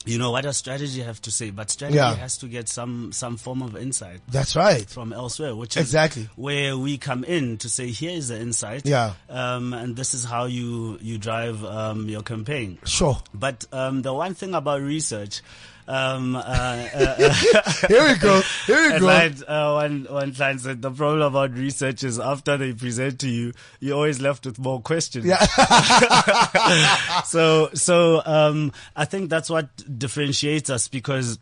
[0.06, 1.50] you know, what does strategy have to say?
[1.50, 2.14] But strategy Yeah.
[2.14, 4.88] has to get some, some form of insight That's right.
[4.88, 6.28] from elsewhere, which is Exactly.
[6.36, 8.86] where we come in to say, here is the insight.
[8.86, 9.12] Yeah.
[9.28, 12.78] Um, and this is how you, you drive, um, your campaign.
[12.86, 13.18] Sure.
[13.34, 15.42] But, um, the one thing about research,
[15.88, 17.32] um, uh, uh,
[17.88, 18.40] Here we go.
[18.66, 18.98] Here we go.
[18.98, 23.28] client, uh, one, one client said the problem about research is after they present to
[23.28, 25.26] you, you're always left with more questions.
[25.26, 25.38] Yeah.
[27.24, 29.68] so, so, um, I think that's what
[29.98, 31.38] differentiates us because,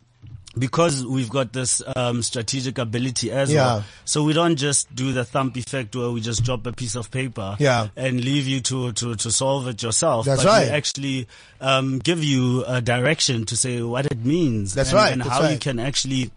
[0.57, 3.65] because we've got this, um, strategic ability as Yeah.
[3.65, 3.85] well.
[4.05, 7.11] So we don't just do the thump effect where we just drop a piece of
[7.11, 7.89] paper Yeah.
[7.95, 10.25] and leave you to, to, to solve it yourself.
[10.25, 10.67] That's but right.
[10.67, 11.27] we actually,
[11.61, 14.73] um, give you a direction to say what it means.
[14.73, 16.31] That's and, right, And that's how you can actually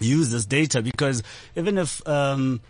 [0.00, 1.22] use this data because
[1.56, 2.60] even if, um,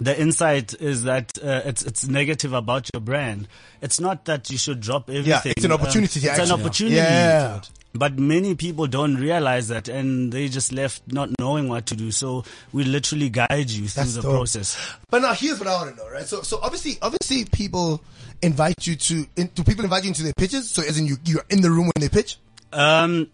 [0.00, 3.48] the insight is that uh, it's it's negative about your brand.
[3.82, 5.54] It's not that you should drop everything.
[5.56, 6.94] it's an opportunity to it's an opportunity.
[6.94, 7.60] Yeah.
[7.94, 12.10] But many people don't realize that and they just left not knowing what to do.
[12.10, 14.32] So we literally guide you through That's the dope.
[14.32, 14.76] process.
[15.10, 16.26] But now here's what I want to know, right?
[16.26, 18.02] So, so obviously, obviously, people
[18.42, 19.26] invite you to.
[19.36, 20.70] In, do people invite you into their pitches?
[20.70, 22.36] So, as in you, you're in the room when they pitch.
[22.72, 23.28] Um,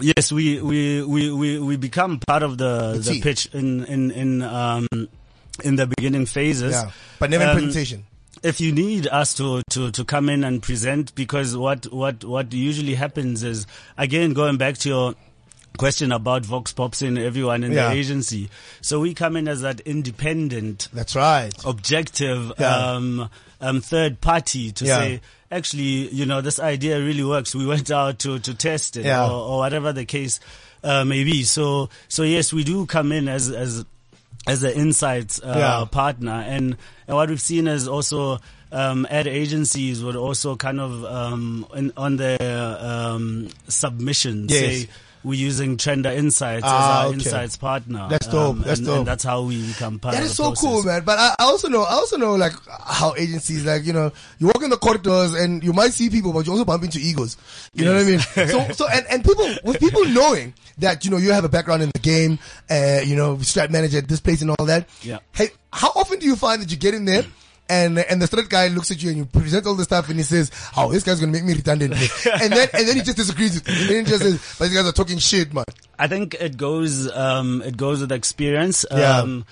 [0.00, 4.10] yes, we, we, we, we, we become part of the, The the, pitch in, in,
[4.12, 4.86] in, um,
[5.64, 6.72] in the beginning phases.
[6.72, 8.06] Yeah, but never in Um, presentation.
[8.42, 12.52] If you need us to, to, to come in and present, because what, what, what
[12.52, 13.66] usually happens is,
[13.96, 15.14] again, going back to your
[15.76, 17.88] question about Vox Pops and everyone in Yeah.
[17.88, 18.50] the agency.
[18.80, 21.52] So we come in as that independent, That's right.
[21.64, 22.74] objective, Yeah.
[22.76, 23.30] um,
[23.60, 24.98] um, third party to Yeah.
[24.98, 25.20] say,
[25.50, 27.54] actually, you know, this idea really works.
[27.54, 29.26] We went out to, to test it Yeah.
[29.26, 30.40] or, or whatever the case,
[30.82, 31.42] uh, may be.
[31.44, 33.84] So, so yes, we do come in as, as,
[34.48, 35.84] as an insights, uh, Yeah.
[35.90, 36.32] partner.
[36.46, 36.76] And,
[37.06, 38.40] and what we've seen is also,
[38.72, 42.38] um, ad agencies would also kind of, um, in, on their,
[42.80, 44.60] um, submissions Yes.
[44.82, 44.88] say,
[45.24, 47.14] we're using Trender Insights Ah, as our okay.
[47.14, 48.00] insights partner.
[48.00, 48.58] Um, That's dope.
[48.58, 48.98] That's and, dope.
[48.98, 50.60] And that's how we become part That the so process.
[50.64, 51.02] cool, man.
[51.04, 52.52] But I, I also know, I also know like
[52.84, 56.32] how agencies, like, you know, you walk in the corridors and you might see people,
[56.32, 57.36] but you also bump into egos.
[57.74, 58.18] You know what I mean?
[58.20, 61.82] So, so, and, and people, with people knowing that, you know, you have a background
[61.82, 62.38] in the game,
[62.70, 64.88] uh, you know, strat manager at this place and all that.
[65.02, 65.18] Yeah.
[65.32, 67.24] Hey, how often do you find that you get in there?
[67.68, 70.16] And, and the straight guy looks at you and you present all the stuff and
[70.16, 71.92] he says, oh, this guy's gonna make me redundant.
[72.40, 73.74] and then, and then he just disagrees with you.
[73.74, 75.64] And then he just says, but these guys are talking shit, man.
[75.98, 78.86] I think it goes um, it goes with experience.
[78.90, 79.18] Yeah.
[79.18, 79.44] Um,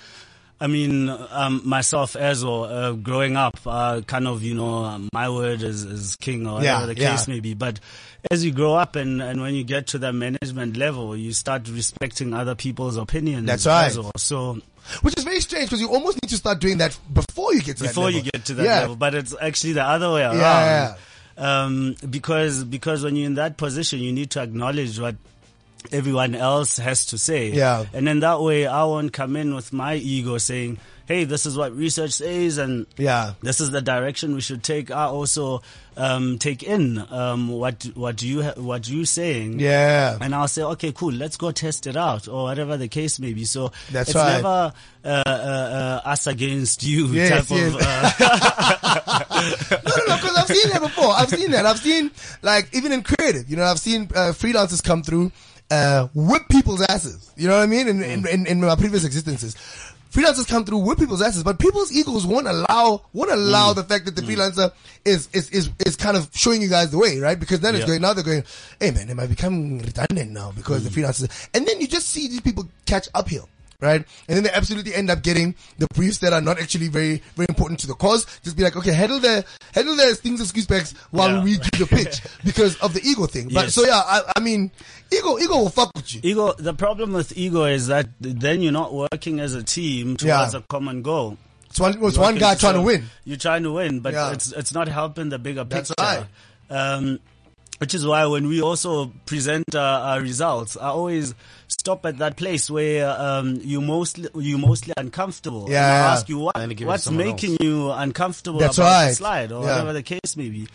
[0.58, 5.10] I mean, um, myself as well, uh, growing up, uh, kind of, you know, um,
[5.12, 7.10] my word is, is king or whatever Yeah, the yeah.
[7.10, 7.52] case may be.
[7.52, 7.78] But
[8.30, 11.68] as you grow up and, and when you get to the management level, you start
[11.68, 13.46] respecting other people's opinions.
[13.46, 13.88] That's right.
[13.88, 14.12] as well.
[14.16, 14.58] So
[15.02, 17.76] Which is very strange because you almost need to start doing that before you get
[17.78, 18.20] to before that level.
[18.20, 18.80] Before you get to that yeah.
[18.80, 20.36] level, but it's actually the other way around.
[20.38, 20.94] Yeah,
[21.36, 25.16] Um, because, because when you're in that position, you need to acknowledge what
[25.92, 27.50] everyone else has to say.
[27.50, 27.86] Yeah.
[27.92, 31.56] And then that way I won't come in with my ego saying, Hey, this is
[31.56, 33.34] what research says and Yeah.
[33.40, 34.90] this is the direction we should take.
[34.90, 35.62] I also,
[35.96, 39.60] um, take in, um, what, what you, ha- what you saying.
[39.60, 40.18] Yeah.
[40.20, 43.32] And I'll say, okay, cool, let's go test it out, or whatever the case may
[43.34, 43.44] be.
[43.44, 44.32] So That's it's right.
[44.36, 44.72] never
[45.04, 47.74] uh, uh, uh, us against you Yes, type yes.
[47.74, 47.80] of.
[47.80, 49.20] Uh,
[49.84, 51.12] no, no, no, because I've seen that before.
[51.12, 51.66] I've seen that.
[51.66, 52.10] I've seen,
[52.42, 55.30] like, even in creative, you know, I've seen uh, freelancers come through,
[55.70, 57.32] uh, whip people's asses.
[57.36, 57.88] You know what I mean?
[57.88, 59.56] In, in, in, in my previous existences.
[60.10, 63.76] Freelancers come through, with people's asses, but people's egos won't allow, won't allow mm.
[63.76, 64.34] the fact that the mm.
[64.34, 64.72] freelancer
[65.04, 67.38] is, is, is, is kind of showing you guys the way, right?
[67.38, 67.88] Because then it's Yeah.
[67.88, 68.44] going, now they're going,
[68.80, 71.04] hey man, am I becoming redundant now because the mm.
[71.04, 73.48] freelancers, and then you just see these people catch uphill.
[73.80, 74.04] Right?
[74.28, 77.46] And then they absolutely end up getting the briefs that are not actually very, very
[77.48, 78.24] important to the cause.
[78.42, 81.44] Just be like, okay, handle the, handle the things and squeeze packs while Yeah.
[81.44, 83.48] we do the pitch because of the ego thing.
[83.52, 83.74] But Yes.
[83.74, 84.70] so yeah, I, I mean,
[85.12, 86.20] ego, ego will fuck with you.
[86.24, 86.52] ego.
[86.54, 90.58] The problem with ego is that then you're not working as a team towards Yeah.
[90.60, 91.36] a common goal.
[91.68, 93.04] It's one, it's one guy trying to win.
[93.24, 94.32] You're trying to win, but Yeah.
[94.32, 96.26] it's it's not helping the bigger That's picture.
[96.70, 97.20] Um,
[97.78, 101.34] which is why when we also present uh, our results, I always
[101.68, 105.64] stop at that place where um, you mostly you mostly uncomfortable.
[105.64, 105.86] And Yeah.
[105.86, 108.78] I ask you what And then give it to what's someone making you uncomfortable That's
[108.78, 109.08] about right.
[109.10, 109.70] the slide or Yeah.
[109.72, 110.68] whatever the case may be.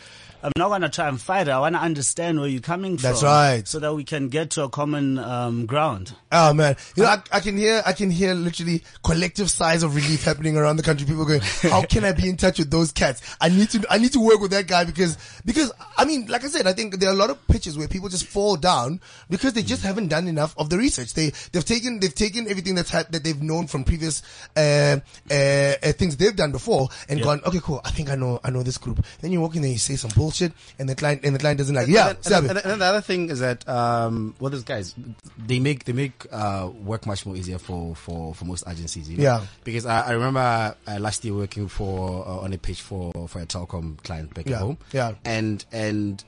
[0.44, 1.52] I'm not gonna try and fight it.
[1.52, 3.30] I wanna understand where you're coming That's from.
[3.30, 3.68] right.
[3.68, 6.16] So that we can get to a common um, ground.
[6.32, 9.96] Oh man, you know, I, I can hear, I can hear literally collective sighs of
[9.96, 11.06] relief happening around the country.
[11.06, 13.22] People going, how can I be in touch with those cats?
[13.40, 16.44] I need to, I need to work with that guy because, because, I mean, like
[16.44, 19.02] I said, I think there are a lot of pitches where people just fall down
[19.30, 21.14] because they just haven't done enough of the research.
[21.14, 24.24] They, they've taken, they've taken everything that's had, that they've known from previous,
[24.56, 24.98] uh,
[25.30, 27.82] uh, uh, things they've done before and gone, okay, cool.
[27.84, 29.06] I think I know, I know this group.
[29.20, 30.31] Then you walk in there, you say some bullshit
[30.80, 32.86] and the client, and the client doesn't like, yeah, and, then- and, then- and the
[32.86, 34.96] other thing is that um, well, those guys
[35.38, 39.10] they make they make uh, work much more easier for for for most agencies.
[39.10, 39.24] You know?
[39.24, 39.46] Yeah.
[39.64, 40.40] Because I, I remember
[40.88, 44.48] uh, last year working for uh, on a pitch for for a telecom client back
[44.48, 44.78] Yeah, at home.
[44.94, 45.14] yeah.
[45.26, 46.24] And and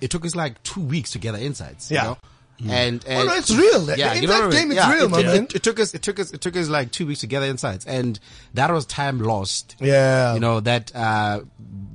[0.00, 1.90] it took us like two weeks to gather insights.
[1.90, 2.02] Yeah.
[2.02, 2.18] You know?
[2.60, 3.88] And, and Oh, no, it's real.
[3.96, 4.50] Yeah, the you know insight what I mean?
[4.50, 5.44] game is Yeah, real, it, my it, man.
[5.44, 7.46] It, it took us, it took us, it took us like two weeks to gather
[7.46, 8.18] insights, and
[8.54, 9.76] that was time lost.
[9.80, 10.34] Yeah.
[10.34, 11.40] you know that uh,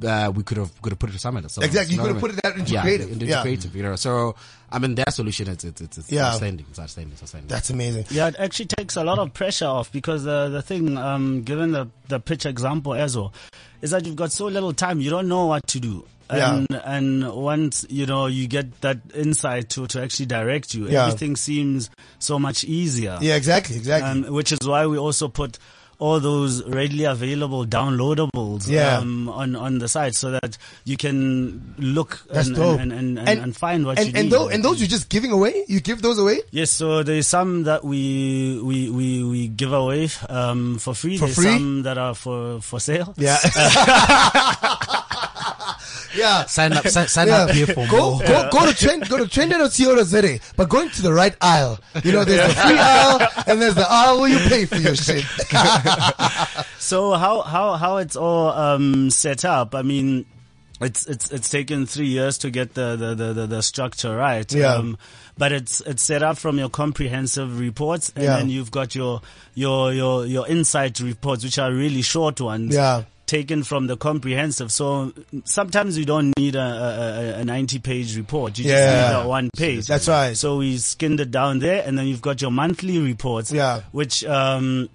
[0.06, 1.58] uh, we could have could have put it to someone else.
[1.58, 3.12] Exactly, you know could have I put it out into yeah, creative.
[3.12, 3.42] into Yeah.
[3.42, 3.76] creative.
[3.76, 4.36] You know, so
[4.72, 6.28] I mean, their solution is it's it's, it's Yeah.
[6.30, 6.66] outstanding.
[6.70, 7.12] It's outstanding.
[7.14, 7.48] It's outstanding.
[7.50, 8.06] That's amazing.
[8.10, 11.72] Yeah, it actually takes a lot of pressure off because the the thing, um, given
[11.72, 13.34] the the pitch example as well,
[13.82, 16.06] is that you've got so little time, you don't know what to do.
[16.32, 16.56] Yeah.
[16.56, 21.06] And and once you know you get that insight to to actually direct you, Yeah.
[21.08, 23.18] everything seems so much easier.
[23.22, 24.26] Yeah, exactly, exactly.
[24.26, 25.58] Um, which is why we also put
[26.00, 28.98] all those readily available downloadables Yeah.
[28.98, 33.56] um, on on the site so that you can look and, and, and, and, and,
[33.56, 34.34] find what and, you and need.
[34.34, 35.64] Those, and those you're just giving away?
[35.68, 36.42] You give those away?
[36.52, 41.18] Yes, so there's some that we we we, we give away um, for free.
[41.18, 41.54] For there's free?
[41.54, 43.14] some that are for for sale.
[43.16, 43.38] Yeah.
[46.16, 46.46] yeah.
[46.46, 47.44] Sign up, sign, sign Yeah.
[47.44, 48.20] up here for Go, more.
[48.20, 51.80] go, go to trend, go to trend.co.za, but going to the right aisle.
[52.04, 54.96] You know, there's the free aisle and there's the aisle where you pay for your
[54.96, 55.26] shit.
[56.80, 59.74] So how how how it's all um, set up?
[59.74, 60.26] I mean,
[60.82, 64.52] it's it's it's taken three years to get the the the, the, the structure right.
[64.54, 64.74] Yeah.
[64.76, 64.98] Um,
[65.38, 68.38] but it's it's set up from your comprehensive reports, and Yeah.
[68.38, 69.22] then you've got your
[69.56, 72.76] your your your insight reports, which are really short ones.
[72.76, 73.04] Yeah.
[73.26, 75.14] Taken from the comprehensive, so
[75.46, 78.60] sometimes you don't need a, a, a 90 page report.
[78.60, 78.76] You Yeah.
[78.76, 79.88] just need a one page.
[79.88, 80.36] That's right.
[80.36, 83.52] So we skinned it down there, and then you've got your monthly reports.
[83.52, 83.82] Yeah.
[83.94, 84.90] Which um,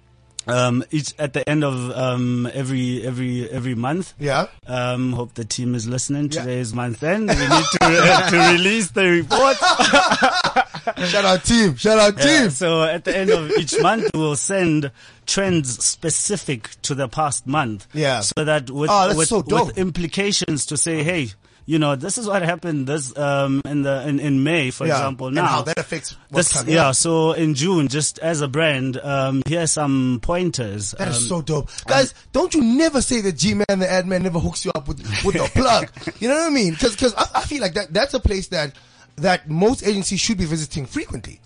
[0.51, 4.13] um, each at the end of um, every every every month.
[4.19, 4.47] Yeah.
[4.67, 6.31] Um, hope the team is listening.
[6.31, 6.41] Yeah.
[6.41, 7.29] Today is month end.
[7.29, 9.57] We need to uh, to release the report.
[11.07, 11.75] Shout out team.
[11.75, 12.49] Shout out Yeah, team.
[12.49, 14.91] so at the end of each month, we'll send
[15.25, 17.87] trends specific to the past month.
[17.93, 18.21] Yeah.
[18.21, 21.29] So that with Oh, with, so with implications to say, hey,
[21.69, 24.93] you know, this is what happened this um in the in, in May, for Yeah.
[24.97, 25.27] example.
[25.27, 26.87] And Now how that affects what's this, coming yeah.
[26.89, 26.95] up.
[26.95, 30.95] So in June, just as a brand, um, here's some pointers.
[30.97, 31.69] That is Um, so dope.
[31.85, 34.97] Guys, don't you never say that G-Man, the ad man, never hooks you up with,
[35.23, 35.91] with the plug.
[36.19, 36.75] You know what I mean?
[36.75, 38.73] Cause, cause I, I feel like that, that's a place that,
[39.17, 41.39] that most agencies should be visiting frequently.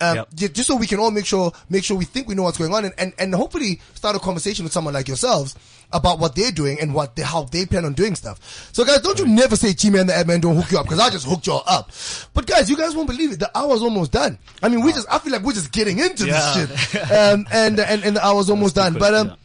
[0.00, 0.34] Um, Yep.
[0.34, 2.58] ju- just so we can all make sure, make sure we think we know what's
[2.58, 5.54] going on and, and, and hopefully start a conversation with someone like yourselves
[5.92, 8.70] about what they're doing and what they, how they plan on doing stuff.
[8.72, 11.00] So guys, don't you never say G-Man, the ad man don't hook you up because
[11.00, 11.90] I just hooked y'all up.
[12.32, 13.40] But guys, you guys won't believe it.
[13.40, 14.38] The hour's almost done.
[14.62, 16.64] I mean, we just, I feel like we're just getting into Yeah.
[16.66, 17.02] this shit.
[17.10, 18.94] Um, and, and, and the hour's almost done.
[18.94, 19.36] But, um.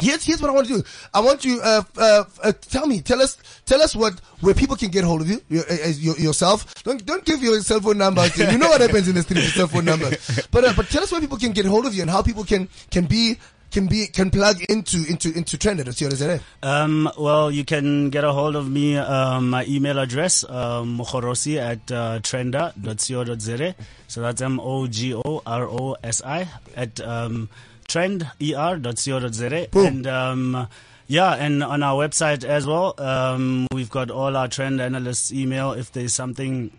[0.00, 0.82] Here's here's what I want to do.
[1.14, 3.36] I want you uh, uh, uh tell me tell us
[3.66, 6.82] tell us what where people can get hold of you, your, uh, your yourself.
[6.82, 8.26] Don't don't give your cell phone number.
[8.36, 10.46] You know what happens in the street with cell phone numbers.
[10.50, 12.44] But uh, but tell us where people can get hold of you and how people
[12.44, 13.38] can can be
[13.72, 16.40] can be can plug into into into Trender.
[16.62, 18.96] Um, well, you can get a hold of me.
[18.96, 23.74] Um, my email address, um, mogorosi at uh, trender.co.za.
[24.08, 27.48] So that's M O G O R O S I at um,
[27.92, 29.68] trend.er.co.za.
[29.70, 29.86] Boom.
[29.86, 30.68] And um,
[31.06, 35.72] yeah, and on our website as well, um, we've got all our trend analysts' email
[35.72, 36.70] if there's something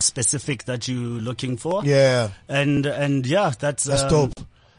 [0.00, 1.84] specific that you're looking for.
[1.84, 4.32] Yeah, And and yeah, that's that's um, dope.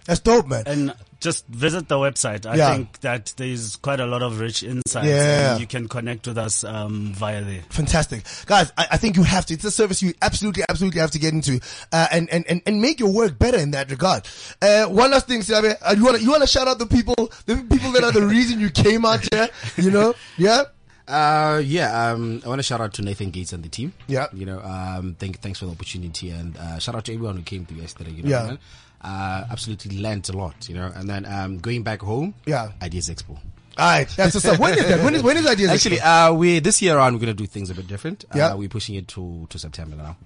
[0.05, 0.63] That's dope, man.
[0.67, 2.45] and just visit the website.
[2.45, 2.73] I Yeah.
[2.75, 5.07] think that there's quite a lot of rich insights.
[5.07, 5.51] Yeah.
[5.53, 7.63] And you can connect with us um, via there.
[7.69, 8.23] Fantastic.
[8.45, 9.53] Guys, I, I think you have to.
[9.53, 11.59] It's a service you absolutely, absolutely have to get into,
[11.91, 14.27] uh, and, and, and, and make your work better in that regard.
[14.61, 17.15] Uh, one last thing, Siabe, uh, you wanna, you wanna shout out the people,
[17.45, 20.13] the people that are the reason you came out here, you know?
[20.37, 20.63] Yeah?
[21.07, 23.93] Uh, yeah, um, I want to shout out to Nathan Gates and the team.
[24.07, 24.27] Yeah.
[24.33, 27.43] You know, um, thank, thanks for the opportunity and, uh, shout out to everyone who
[27.43, 28.43] came through yesterday, you know, Yeah.
[28.47, 28.59] man.
[29.07, 32.33] Uh, absolutely learned a lot, you know, and then, um, going back home.
[32.45, 32.71] Yeah.
[32.81, 33.39] Ideas Expo.
[33.79, 34.59] Alright, that's what's up.
[34.59, 35.03] When is that?
[35.03, 36.31] When is, when is Ideas Actually, Expo?
[36.31, 38.25] uh, we, this year around, we're going to do things a bit different.
[38.35, 38.47] Yeah.
[38.47, 40.17] Uh, we're pushing it to, to September now.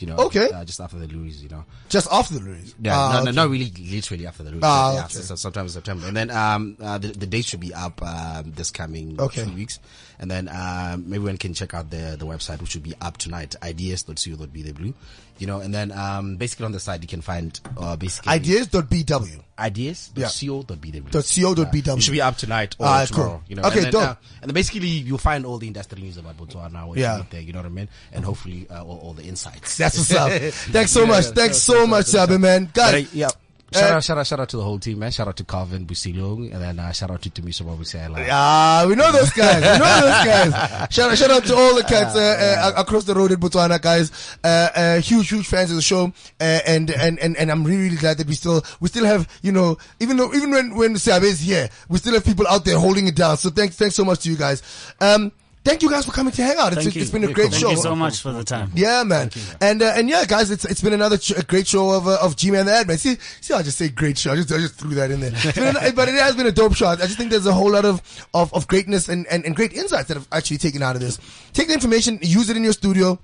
[0.00, 0.50] You know, Okay.
[0.50, 1.64] uh, just after the Loeries, you know.
[1.90, 2.74] Just after the release.
[2.80, 3.32] Yeah, Ah, no, no, okay.
[3.36, 4.62] not really, literally after the Loeries.
[4.64, 5.12] Ah, yeah, okay.
[5.14, 8.00] so, so sometime in September, and then um, uh, the, the date should be up
[8.02, 9.44] um, this coming Okay.
[9.44, 9.78] few weeks,
[10.18, 13.54] and then um, everyone can check out the the website, which should be up tonight.
[13.62, 14.94] Ideas.co.bw,
[15.38, 19.40] you know, and then um, basically on the side you can find uh, basically Ideas.bw.
[19.58, 21.10] ideas.co.bw.
[21.10, 21.96] Dot co.bw.
[21.96, 23.28] It should be up tonight or Ah, tomorrow.
[23.30, 23.42] cool.
[23.48, 24.02] You know, Okay, and then, dope.
[24.02, 26.96] uh, and then basically you'll find all the industry news about Botswana.
[26.96, 27.18] Yeah.
[27.18, 29.76] you there, you know what I mean, and hopefully uh, all, all the insights.
[29.76, 30.30] That's what's up.
[30.72, 31.24] Thanks so Yeah, much.
[31.26, 32.68] yeah, Thanks so- so much, Siabe, man.
[32.74, 33.28] But, uh, Guys, yeah.
[33.72, 35.12] Shout Uh, out, shout out, shout out to the whole team, man.
[35.12, 38.26] Shout out to Calvin Busilong, and then uh, shout out to Tumiso Babusela.
[38.28, 39.62] Ah, we know those guys.
[39.62, 40.88] We know those guys.
[40.92, 43.80] Shout out, shout out to all the cats uh, uh, across the road in Botswana,
[43.80, 44.10] guys.
[44.42, 47.84] Uh, uh, huge, huge fans of the show, uh, and and and and I'm really,
[47.84, 50.96] really glad that we still we still have you know even though even when when
[50.98, 53.36] Sabe is here, we still have people out there holding it down.
[53.36, 54.62] So thanks, thanks so much to you guys.
[55.00, 55.30] Um,
[55.70, 56.72] thank you guys for coming to hang out.
[56.72, 57.68] It's, it's been a great show.
[57.68, 58.72] Thank you so much for the time.
[58.74, 59.30] Yeah, man.
[59.60, 62.18] And uh, and yeah, guys, it's it's been another ch- a great show of uh,
[62.20, 62.98] of G Man the Ad Man.
[62.98, 64.32] See, see, I just say great show.
[64.32, 65.30] I just I just threw that in there.
[65.30, 66.86] An- but it has been a dope show.
[66.86, 68.02] I just think there's a whole lot of
[68.34, 71.18] of, of greatness and, and and great insights that have actually taken out of this.
[71.52, 73.18] Take the information, use it in your studio.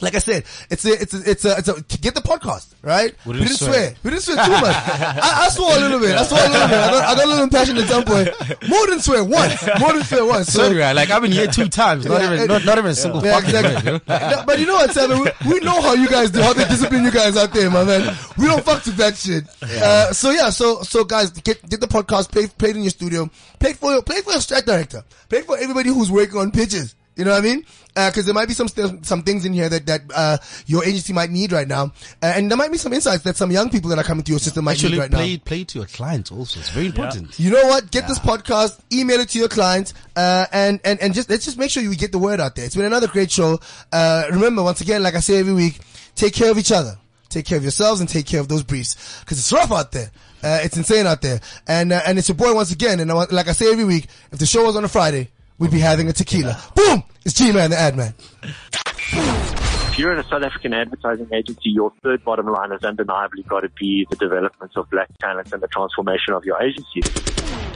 [0.00, 2.74] Like I said, it's a, it's a, it's a, it's a, to get the podcast,
[2.82, 3.14] right?
[3.24, 3.72] We We didn't didn't, swear.
[3.72, 3.94] swear.
[4.04, 4.76] We didn't swear too much.
[4.76, 6.16] I, I swore a little bit.
[6.16, 6.78] I swore a little bit.
[6.78, 8.28] I got, I got a little impassioned at some point.
[8.68, 9.68] More than swear once.
[9.80, 10.48] More than swear once.
[10.52, 10.92] So, Sorry, right?
[10.94, 13.38] Like I've been here two times, not Yeah, even not, not even a single yeah,
[13.38, 13.92] exactly.
[13.92, 14.02] word.
[14.08, 15.20] No, but you know what, Simon?
[15.44, 17.84] We, we know how you guys do, how they discipline you guys out there, my
[17.84, 18.16] man.
[18.38, 19.44] We don't fuck with that shit.
[19.62, 22.90] Uh, so yeah, so so guys, get get the podcast, play play it in your
[22.90, 23.28] studio,
[23.58, 26.94] play for your play for your strat director, play for everybody who's working on pitches.
[27.20, 27.66] You know what I mean?
[27.94, 31.12] Because there might be some st- some things in here that that uh, your agency
[31.12, 31.92] might need right now,
[32.22, 34.32] uh, and there might be some insights that some young people that are coming to
[34.32, 35.42] your system might Actually, need right play now.
[35.44, 36.60] play to your clients also.
[36.60, 37.38] It's very important.
[37.38, 37.90] You know what?
[37.90, 41.58] Get this podcast, email it to your clients, uh, and, and, and just, let's just
[41.58, 42.64] make sure you get the word out there.
[42.64, 43.60] It's been another great show.
[43.92, 45.78] Uh, remember, once again, like I say every week,
[46.14, 46.96] take care of each other.
[47.28, 49.22] Take care of yourselves and take care of those briefs.
[49.26, 50.10] Cause it's rough out there.
[50.42, 51.40] Uh, it's insane out there.
[51.68, 52.98] And, uh, and it's your boy once again.
[52.98, 55.28] And I like I say every week, if the show was on a Friday,
[55.60, 56.58] we'd be having a tequila.
[56.74, 57.04] Boom!
[57.24, 58.14] It's G-Man, the ad man.
[58.42, 63.60] If you're in a South African advertising agency, your third bottom line has undeniably got
[63.60, 67.02] to be the development of black talent and the transformation of your agency.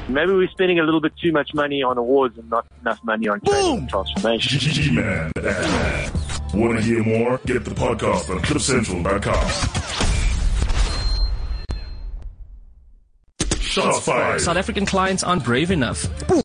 [0.08, 3.28] Maybe we're spending a little bit too much money on awards and not enough money
[3.28, 4.58] on training and transformation.
[4.58, 6.60] G-Man, the ad man.
[6.60, 7.38] Want to hear more?
[7.46, 9.48] Get the podcast on cliffcentral.com.
[13.60, 14.40] Shots fired.
[14.40, 16.06] South African clients aren't brave enough.
[16.28, 16.40] Boom!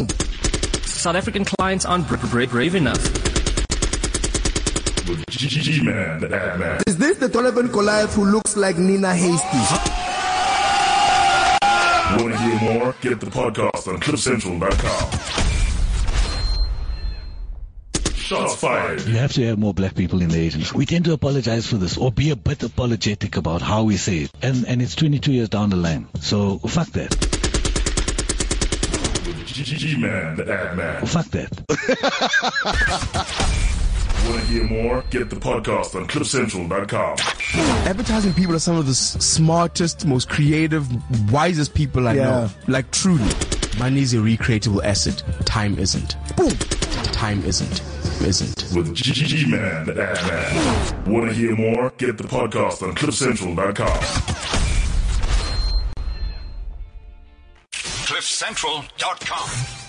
[0.99, 3.01] South African clients aren't bra- bra- brave enough.
[5.07, 6.83] With G-Man, the ad.
[6.87, 9.47] Is this the Donovan Goliath who looks like Nina Hastie?
[12.21, 12.93] Want to hear more?
[12.99, 15.11] Get the podcast on cliffcentral.com.
[18.15, 19.01] Shots fired.
[19.07, 20.75] You have to have more black people in the agency.
[20.77, 24.17] We tend to apologize for this or be a bit apologetic about how we say
[24.17, 24.31] it.
[24.41, 26.09] And, and it's 22 years down the line.
[26.19, 27.38] So fuck that.
[29.63, 31.05] G-Man, the ad man.
[31.05, 31.49] Fuck that.
[34.27, 35.03] Want to hear more?
[35.09, 37.17] Get the podcast on cliffcentral.com.
[37.87, 40.85] advertising people are some of the s- smartest, most creative,
[41.31, 42.23] wisest people I Yeah.
[42.23, 42.49] know.
[42.67, 43.23] Like truly.
[43.79, 45.23] Money is a recreatable asset.
[45.45, 46.15] Time isn't.
[46.35, 46.49] Boom.
[47.13, 47.81] Time isn't.
[48.21, 48.65] Isn't.
[48.75, 51.11] With G-Man, the ad man.
[51.11, 51.91] Want to hear more?
[51.97, 54.58] Get the podcast on cliffcentral.com.
[58.09, 59.88] CliffCentral.com.